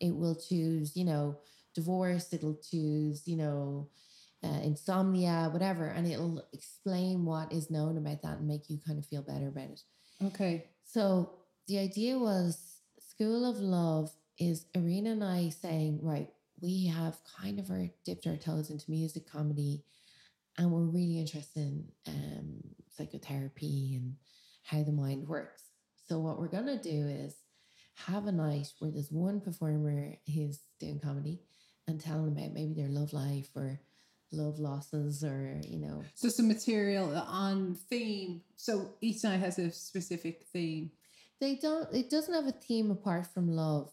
[0.00, 1.38] It will choose, you know,
[1.74, 3.88] divorce, it'll choose, you know,
[4.42, 8.98] uh, insomnia, whatever, and it'll explain what is known about that and make you kind
[8.98, 9.82] of feel better about it.
[10.24, 10.66] Okay.
[10.84, 11.30] So
[11.68, 16.28] the idea was School of Love is Irina and I saying, right,
[16.60, 19.84] we have kind of our dipped our toes into music comedy
[20.58, 22.60] and we're really interested in um,
[22.96, 24.14] psychotherapy and
[24.64, 25.64] how the mind works.
[26.08, 27.36] So what we're gonna do is
[28.06, 31.40] have a night where there's one performer who's doing comedy
[31.88, 33.80] and telling about maybe their love life or
[34.32, 38.42] love losses or you know So some material on theme.
[38.56, 40.90] So each night has a specific theme.
[41.40, 41.92] They don't.
[41.94, 43.92] It doesn't have a theme apart from love,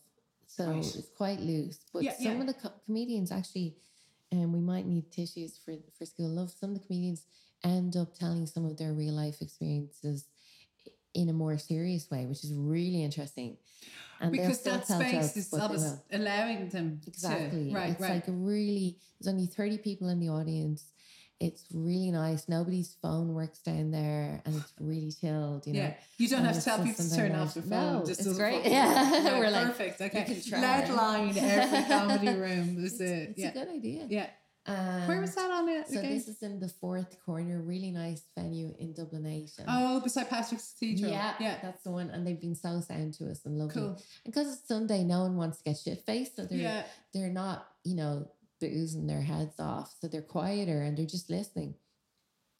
[0.56, 0.96] so Right.
[0.96, 1.80] it's quite loose.
[1.94, 2.42] But Yeah, some yeah.
[2.42, 3.76] of the co- comedians actually,
[4.32, 6.52] and we might need tissues for for school love.
[6.52, 7.26] Some of the comedians
[7.64, 10.26] end up telling some of their real life experiences
[11.14, 13.58] in a more serious way, which is really interesting.
[14.20, 15.54] they'll because that space is
[16.12, 17.70] allowing them Exactly.
[17.70, 20.92] to right it's right like a really there's only 30 people in the audience.
[21.40, 22.48] It's really nice.
[22.48, 25.80] Nobody's phone works down there and it's really chilled, you know.
[25.80, 28.38] yeah you don't and have to tell people to turn off the phone No, it's
[28.38, 28.58] great.
[28.58, 29.34] fucking Yeah, work.
[29.40, 30.62] we're like, perfect okay can try.
[30.62, 34.08] lead line every comedy room is It's, it it's yeah a good idea.
[34.10, 34.28] yeah
[34.66, 37.92] Um, where was that on it So again this is in the fourth corner, really
[37.92, 39.52] nice venue in Dublin 8.
[39.68, 42.10] oh beside Patrick's Cathedral yeah, yeah that's the one.
[42.12, 43.74] And they've been so sound to us and lovely.
[43.82, 46.38] cool Because it's Sunday, no one wants to get shit faced.
[46.38, 48.30] So they're yeah they're not, you know,
[48.70, 49.94] boozing their heads off.
[50.00, 51.76] So they're quieter and they're just listening.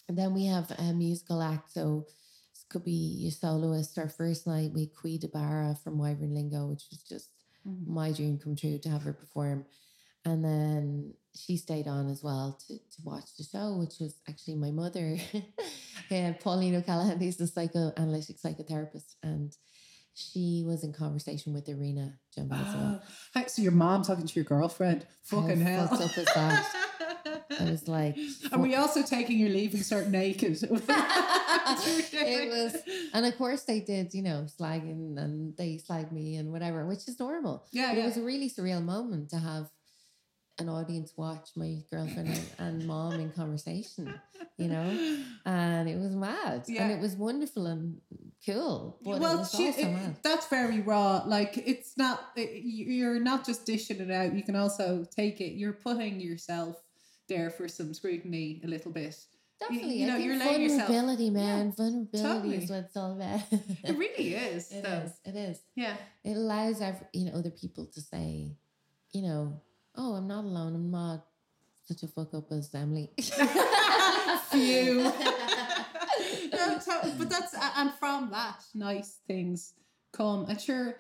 [0.08, 1.72] And then we have a musical act.
[1.72, 2.06] So
[2.54, 3.98] this could be your soloist.
[3.98, 7.30] Our first night we had de Barra from Wyvern Lingo, which was just
[7.66, 7.88] Mhm.
[7.88, 9.66] my dream come true to have her perform.
[10.26, 14.56] And then she stayed on as well to, to watch the show, which was actually
[14.56, 15.18] my mother,
[16.10, 19.16] yeah, Pauline O'Callaghan, who's a psychoanalytic psychotherapist.
[19.24, 19.56] And
[20.14, 23.02] she was in conversation with Irina Jumbo as well.
[23.02, 26.26] Oh, hi, so your mom talking to your girlfriend fucking How hell fucked up is
[26.36, 26.76] that?
[27.60, 28.18] I was like,
[28.52, 30.58] Are we also taking your leave and start naked?
[30.64, 32.76] it was,
[33.14, 37.08] and of course they did, you know, slagging and they slagged me and whatever, which
[37.08, 37.66] is normal.
[37.72, 38.04] Yeah, But yeah.
[38.04, 39.70] it was a really surreal moment to have
[40.64, 44.06] an audience watch my girlfriend and, and mom in conversation,
[44.58, 44.88] you know,
[45.46, 46.84] and it was mad Yeah.
[46.84, 48.00] and it was wonderful and
[48.46, 48.98] cool.
[49.04, 51.24] But well, she, it- that's very raw.
[51.26, 52.18] Like it's not.
[52.36, 54.34] it- You're not just dishing it out.
[54.34, 55.52] You can also take it.
[55.60, 56.76] You're putting yourself
[57.30, 59.16] there for some scrutiny a little bit.
[59.60, 61.72] Definitely, you I know, you're letting yourself- vulnerability, man.
[61.72, 62.58] vulnerability totally.
[62.64, 63.42] is what it's all about.
[63.90, 64.72] It really is.
[64.76, 65.04] It though.
[65.06, 65.12] is.
[65.24, 65.58] It is.
[65.76, 65.96] Yeah.
[66.26, 68.58] It allows ev- you know other people to say,
[69.14, 69.62] you know,
[69.96, 70.76] oh, I'm not alone.
[70.76, 71.26] I'm not
[71.84, 73.12] such a fuck up as Emily.
[74.52, 75.12] Phew.
[76.54, 76.80] No,
[77.18, 79.74] but that's and from that, nice things
[80.12, 80.46] come.
[80.46, 80.98] And sure,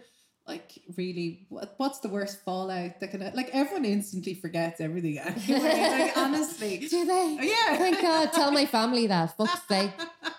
[0.47, 5.17] like really, what, what's the worst fallout that can like everyone instantly forgets everything.
[5.47, 7.37] Anyway, like honestly, Do they?
[7.41, 7.77] yeah.
[7.77, 8.33] Thank God.
[8.33, 9.35] Tell my family that.
[9.37, 9.91] Fuck's sake.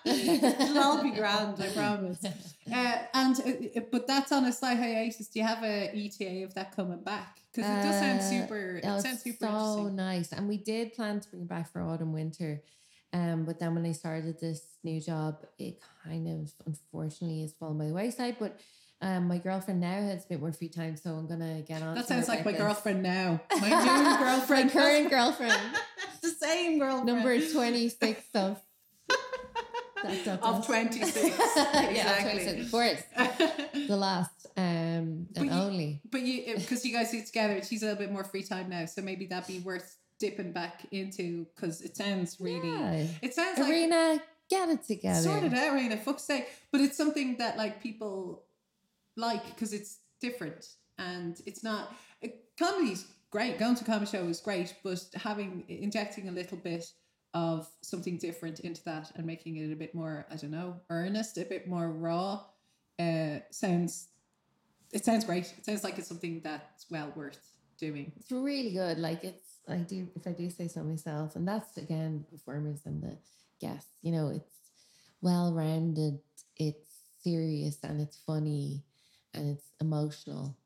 [0.04, 2.22] It'll all be grand, I promise.
[2.24, 3.40] Uh, and
[3.76, 5.28] uh, but that's on a slight hiatus.
[5.28, 7.38] Do you have a ETA of that coming back?
[7.52, 8.76] Because it does sound Uh, super.
[8.76, 10.32] It Oh, sounds super so nice.
[10.32, 12.62] And we did plan to bring it back for autumn winter.
[13.12, 17.78] Um, but then when I started this new job, it kind of unfortunately has fallen
[17.78, 18.36] by the wayside.
[18.40, 18.58] But
[19.02, 21.94] um, my girlfriend now has a bit more free time, so I'm gonna get on.
[21.94, 22.60] That sounds like my this.
[22.60, 23.40] girlfriend now.
[23.60, 24.66] My new girlfriend.
[24.74, 25.60] My current girlfriend,
[26.22, 27.06] the same girlfriend.
[27.06, 28.60] number twenty six of
[30.42, 30.66] of.
[30.66, 31.16] 26.
[31.16, 32.44] yeah, exactly.
[32.44, 32.66] 26.
[32.66, 33.02] Of course,
[33.88, 36.00] the last um But and you- only.
[36.10, 38.84] But you, because you guys do together, she's a little bit more free time now,
[38.86, 42.70] so maybe that'd be worth dipping back into because it sounds really.
[42.70, 43.06] Yeah.
[43.22, 45.20] It sounds like Irina, get it together.
[45.22, 45.98] sort it out, Raina.
[45.98, 46.46] Fuck's sake!
[46.70, 48.43] But it's something that like people
[49.16, 50.66] like because it's different
[50.98, 51.94] and it's not.
[52.24, 53.58] uh, Comedy's great.
[53.58, 56.86] Going to a comedy show is great, but having injecting a little bit
[57.34, 61.36] of something different into that and making it a bit more, I don't know, earnest,
[61.36, 62.44] a bit more raw,
[62.98, 64.08] uh, sounds.
[64.92, 65.52] It sounds great.
[65.58, 67.40] It sounds like it's something that's well worth
[67.78, 68.12] doing.
[68.16, 68.98] It's really good.
[68.98, 73.02] Like it's I do if I do say so myself, and that's again performers and
[73.02, 73.16] the
[73.60, 73.96] guests.
[74.02, 74.60] You know, it's
[75.20, 76.20] well rounded,
[76.56, 76.92] it's
[77.22, 78.84] serious, and it's funny,
[79.34, 80.56] and it's emotional,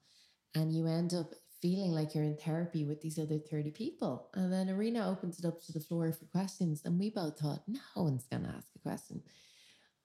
[0.54, 4.30] and you end up feeling like you're in therapy with these other 30 people.
[4.34, 7.62] And then Irina opens it up to the floor for questions, and we both thought,
[7.66, 9.22] no one's gonna ask a question.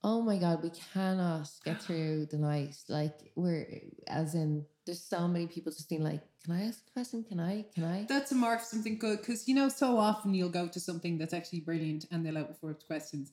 [0.05, 2.76] Oh my god, we cannot get through the night.
[2.89, 3.66] Like we're
[4.07, 7.24] as in there's so many people just being like, Can I ask a question?
[7.24, 7.66] Can I?
[7.74, 8.05] Can I?
[8.09, 11.18] That's a mark of something good because you know so often you'll go to something
[11.18, 13.32] that's actually brilliant and they'll open for questions,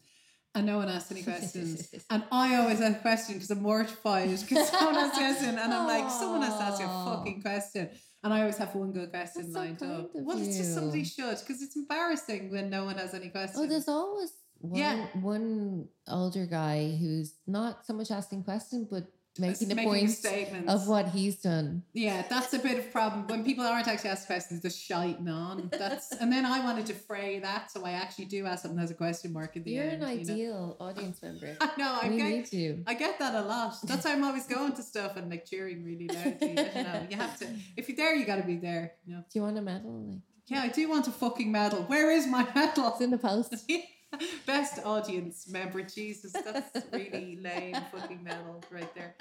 [0.55, 1.88] and no one asks any questions.
[2.11, 5.72] and I always ask a question because I'm mortified because someone asks a question and
[5.72, 7.90] I'm like, someone has to ask you a fucking question.
[8.22, 10.11] And I always have one good question That's so lined kind up.
[10.12, 13.61] Well, it's just somebody should because it's embarrassing when no one has any questions.
[13.62, 15.07] Oh, there's always one, Yeah.
[15.20, 19.05] one older guy who's not so much asking questions, but
[19.41, 20.72] making a making point statements.
[20.72, 21.82] of what he's done.
[21.93, 25.28] Yeah, that's a bit of a problem when people aren't actually asking questions, they're shiting
[25.28, 25.70] on.
[25.72, 28.91] That's and then I wanted to defray that, so I actually do ask something has
[28.91, 30.03] a question mark at the You're end.
[30.03, 30.32] an you know?
[30.32, 31.57] ideal audience member.
[31.61, 31.99] I know.
[32.03, 32.84] I we get, need you.
[32.86, 33.74] I get that a lot.
[33.84, 36.55] That's why I'm always going to stuff and like cheering really loudly.
[36.55, 37.07] Don't know.
[37.11, 37.47] You have to.
[37.76, 38.93] If you're there, you got to be there.
[39.07, 39.20] You know.
[39.30, 39.91] Do you want a medal?
[40.09, 41.82] Like, Yeah, I do want a fucking medal.
[41.84, 42.88] Where is my medal?
[42.88, 43.55] it's in the post.
[44.46, 45.82] Best audience member.
[45.82, 49.14] Jesus, that's really lame fucking medal right there.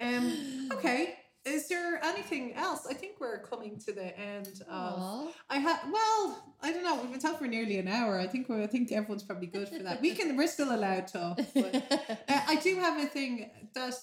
[0.00, 0.68] Um.
[0.72, 1.16] Okay.
[1.44, 2.88] Is there anything else?
[2.90, 4.98] I think we're coming to the end of.
[4.98, 5.28] Aw.
[5.48, 6.96] I had well, I don't know.
[7.00, 8.18] We've been talking for nearly an hour.
[8.18, 8.62] I think we're.
[8.62, 10.02] I think everyone's probably good for that.
[10.02, 10.36] We can.
[10.36, 11.40] We're still allowed to talk.
[11.54, 11.74] But
[12.28, 13.94] uh, I do have a thing that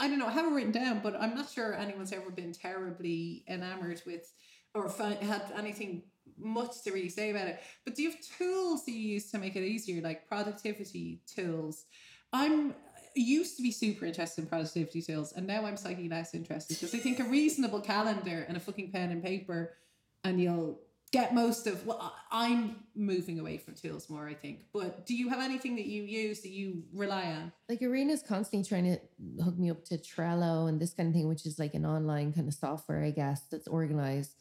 [0.00, 0.26] I don't know.
[0.26, 4.32] I haven't written down, but I'm not sure anyone's ever been terribly enamored with
[4.74, 4.88] or
[5.20, 6.02] had anything
[6.40, 7.60] much to really say about it.
[7.84, 11.84] But do you have tools that you use to make it easier, like productivity tools?
[12.32, 12.74] I'm
[13.14, 16.94] used to be super interested in productivity tools, and now I'm slightly less interested because
[16.94, 19.74] I think a reasonable calendar and a fucking pen and paper,
[20.24, 20.80] and you'll
[21.10, 25.30] get most of well i'm moving away from tools more i think but do you
[25.30, 29.58] have anything that you use that you rely on like Irina's constantly trying to hook
[29.58, 32.48] me up to Trello and this kind of thing, which is like an online kind
[32.48, 34.34] of software, I guess, that's organized.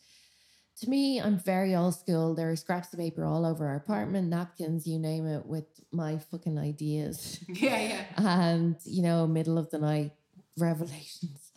[0.82, 2.36] To me, I'm very old school.
[2.36, 6.20] There are scraps of paper all over our apartment, napkins, you name it, with my
[6.20, 7.40] fucking ideas.
[7.48, 10.12] yeah yeah and, you know, middle of the night
[10.58, 11.52] revelations.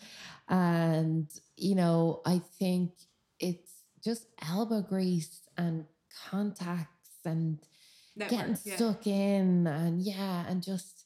[0.48, 2.92] And, you know, I think
[3.38, 5.84] it's just elbow grease and
[6.30, 7.58] contacts and
[8.16, 8.76] Network, getting yeah.
[8.76, 11.04] stuck in and yeah and just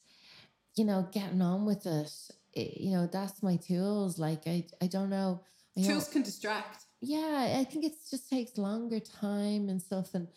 [0.75, 2.11] you know getting on with it.
[2.53, 5.41] It- you know that's my tools like i i don't know
[5.77, 10.27] I tools can distract yeah i think it just takes longer time and stuff and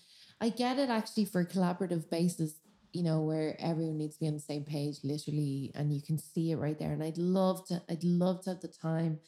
[0.40, 2.54] i get it actually for collaborative basis
[2.92, 6.18] you know where everyone needs to be on the same page literally and you can
[6.18, 9.18] see it right there and i'd love to i'd love to have the time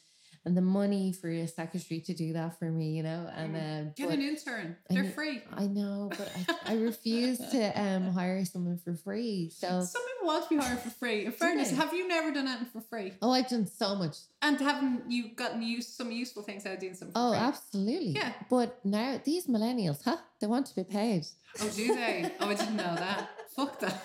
[0.45, 3.93] and the money for a secretary to do that for me you know and um,
[3.95, 8.43] get an intern they're kn- free I know, but I, I refuse to um hire
[8.45, 9.51] someone for free.
[9.53, 12.47] So some people want to be hired for free in fairness have you never done
[12.47, 14.17] anything for free oh, I've done so much.
[14.41, 17.39] and haven't you gotten used some useful things out of doing something Oh, free?
[17.39, 18.09] absolutely.
[18.11, 18.31] Yeah.
[18.49, 20.17] But now these millennials, huh?
[20.39, 21.25] They want to be paid.
[21.61, 24.01] oh do they oh i didn't know that Fuck that.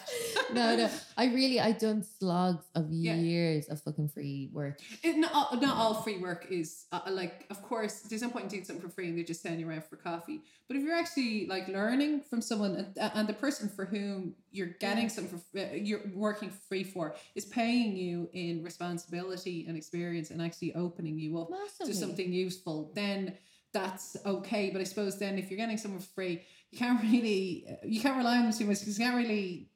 [0.53, 0.91] no, no.
[1.17, 3.15] I really, I've done slogs of Yeah.
[3.15, 4.81] years of fucking free work.
[5.05, 8.45] It, not, all- not all free work is uh, like, of course, there's no point
[8.47, 10.41] in doing something for free and they're just sending you around for coffee.
[10.67, 14.35] But if you're actually like learning from someone and, uh, and the person for whom
[14.51, 15.09] you're getting Yeah.
[15.11, 20.43] something, for, uh, you're working free for, is paying you in responsibility and experience and
[20.43, 21.93] actually opening you up Massively.
[21.93, 23.35] to something useful, then
[23.73, 24.71] that's okay.
[24.71, 26.43] But I suppose then if you're getting someone for free,
[26.73, 29.69] you can't really, uh, you can't rely on them too much because you can't really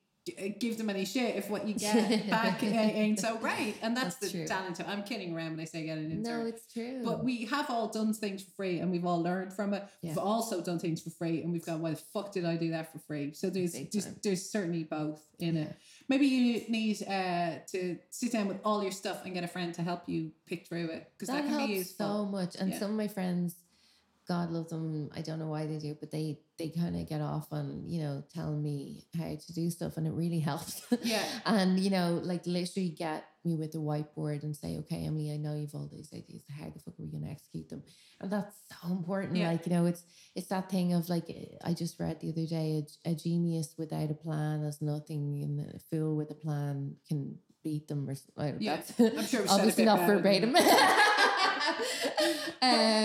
[0.61, 3.75] give them any shit if what you get back ain't ain't so great.
[3.83, 4.47] And that's, That's the true.
[4.47, 4.81] talent.
[4.87, 6.23] I'm kidding around when I say get an intern.
[6.41, 7.03] No, it's true.
[7.05, 9.83] But we have all done things for free and we've all learned from it.
[10.03, 10.11] Yeah.
[10.11, 12.71] We've also done things for free and we've gone, why the fuck did I do
[12.73, 13.33] that for free?
[13.33, 15.63] So there's there's, there's certainly both in Yeah.
[15.63, 15.77] it.
[16.09, 19.73] Maybe you need uh, to sit down with all your stuff and get a friend
[19.75, 22.07] to help you pick through it because that, that, can helps be useful.
[22.07, 22.57] so much.
[22.57, 22.79] And Yeah.
[22.79, 23.57] some of my friends,
[24.31, 25.11] God love them.
[25.13, 28.01] I don't know why they do, but they they kind of get off on you
[28.01, 30.83] know telling me how to do stuff, and it really helps.
[31.03, 31.25] Yeah.
[31.45, 35.37] and you know, like literally get me with a whiteboard and say, okay, Emily, I
[35.37, 36.45] know you've all these ideas.
[36.49, 37.83] How the fuck are we going to execute them?
[38.21, 39.37] And that's so important.
[39.37, 39.51] Yeah.
[39.51, 40.05] Like you know, it's
[40.37, 41.27] it's that thing of like
[41.65, 45.75] I just read the other day, a, a genius without a plan has nothing, and
[45.75, 48.09] a fool with a plan can beat them.
[48.37, 50.55] Or Yeah, that's I'm sure we said a obviously not verbatim.
[52.21, 52.51] But,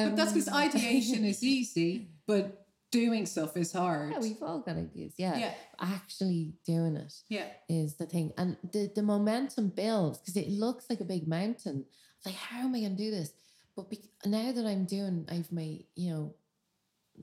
[0.09, 4.11] but that's because Um, ideation is easy, but doing stuff is hard.
[4.11, 5.13] Yeah, we've all got ideas.
[5.17, 5.37] Yeah.
[5.37, 5.53] yeah.
[5.79, 7.47] Actually doing it Yeah.
[7.67, 8.31] is the thing.
[8.37, 11.85] And the, the momentum builds because it looks like a big mountain.
[12.17, 13.31] It's like, how am I going to do this?
[13.75, 16.35] But be- now that I'm doing, I've my, you know,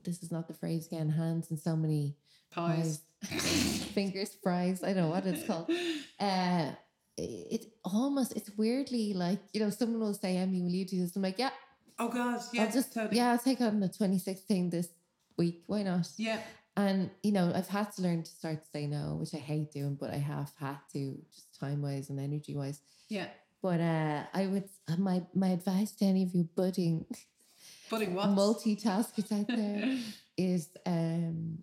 [0.03, 2.15] this is not the phrase again, hands and so many
[2.51, 3.01] Pies.
[3.93, 4.83] fingers fries.
[4.83, 5.69] I don't know what it's called.
[6.19, 6.71] Uh,
[7.17, 7.21] it,
[7.61, 11.15] it almost, it's weirdly like, you know, someone will say, Emmy, will you do this?
[11.15, 11.49] I'm like, yeah,
[11.99, 12.41] Oh God.
[12.53, 12.63] Yeah.
[12.63, 13.17] I'll just, totally.
[13.17, 14.87] yeah, I'll take on the 26th thing this
[15.37, 15.63] week.
[15.67, 16.07] Why not?
[16.17, 16.39] Yeah.
[16.75, 19.71] And you know, I've had to learn to start to say no, which I hate
[19.71, 22.79] doing, but I have had to just time wise and energy wise.
[23.09, 23.27] Yeah.
[23.61, 27.05] But uh, I would uh, my my advice to any of you budding
[27.89, 28.29] Putting what?
[28.29, 29.99] multitaskers out there
[30.37, 31.59] is um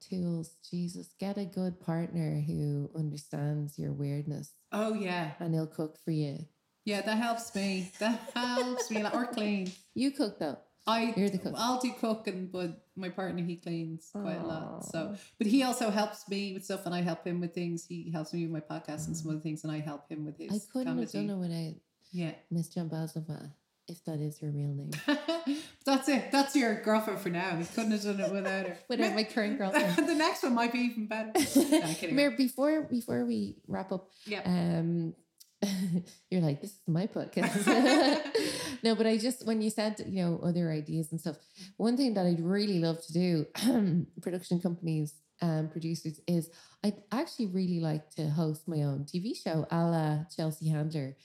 [0.00, 0.56] tools.
[0.68, 5.30] Jesus, get a good partner who understands your weirdness Oh yeah.
[5.38, 6.44] and he'll cook for you.
[6.84, 7.92] Yeah, that helps me.
[7.98, 9.02] That helps me.
[9.02, 9.14] lot.
[9.14, 9.70] Or clean.
[9.94, 10.58] You cook though.
[10.84, 11.54] I You're the cook.
[11.56, 14.84] I'll do cooking, but my partner he cleans quite a lot.
[14.86, 17.86] So, but he also helps me with stuff, and I help him with things.
[17.86, 20.38] He helps me with my podcast and some other things, and I help him with
[20.38, 20.50] his.
[20.50, 21.02] I couldn't comedy.
[21.06, 21.74] have done it without
[22.10, 23.52] Yeah, Miss John Basilova,
[23.86, 24.90] if that is her real name.
[25.86, 26.32] that's it.
[26.32, 27.56] That's your girlfriend for now.
[27.56, 28.76] He couldn't have done it without her.
[28.88, 30.08] Without my current girlfriend.
[30.08, 31.30] the next one might be even better.
[31.36, 32.16] No, I'm kidding.
[32.16, 34.42] Mir, before before we wrap up, Yeah.
[34.44, 35.14] um,
[36.30, 37.66] you're like, this is my podcast.
[38.82, 41.36] no, but I just when you said you know other ideas and stuff,
[41.76, 43.46] one thing that I'd really love to do,
[44.22, 46.50] production companies, um, producers, is
[46.84, 51.16] I'd actually really like to host my own TV show, a la Chelsea Handler,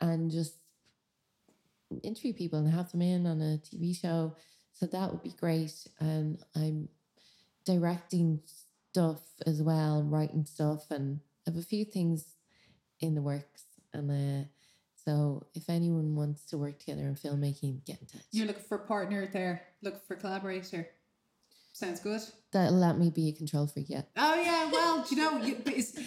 [0.00, 0.54] and just
[2.02, 4.36] interview people and have them in on a TV show.
[4.72, 5.86] So that would be great.
[6.00, 6.88] And I'm
[7.64, 8.40] directing
[8.90, 12.34] stuff as well, writing stuff, and I have a few things
[13.00, 13.63] in the works.
[13.94, 14.48] And uh,
[15.04, 18.22] so, if anyone wants to work together in filmmaking, get in touch.
[18.32, 19.62] You're looking for a partner there.
[19.82, 20.88] Looking for a collaborator.
[21.72, 22.20] Sounds good.
[22.52, 23.86] That'll let me be a control freak.
[23.88, 25.56] Yeah, Oh yeah, well, you know, you,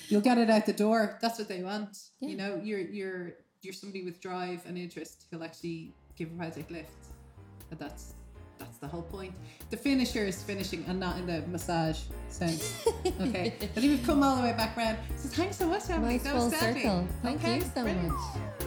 [0.07, 1.17] you'll get it out the door.
[1.21, 1.97] That's what they want.
[2.19, 2.29] Yeah.
[2.29, 6.71] You know, you're you're you're somebody with drive and interest who'll actually give a project
[6.71, 7.07] lift,
[7.69, 8.13] and that's
[8.79, 9.33] that's the whole point.
[9.69, 11.99] The finisher is finishing and not in the massage
[12.29, 12.87] sense.
[13.21, 14.97] Okay, I think we've come all the way back round.
[15.15, 16.13] So thanks so much, Emily.
[16.13, 17.07] nice That full was circle.
[17.23, 18.09] Thank Okay, you so brilliant.
[18.09, 18.66] much.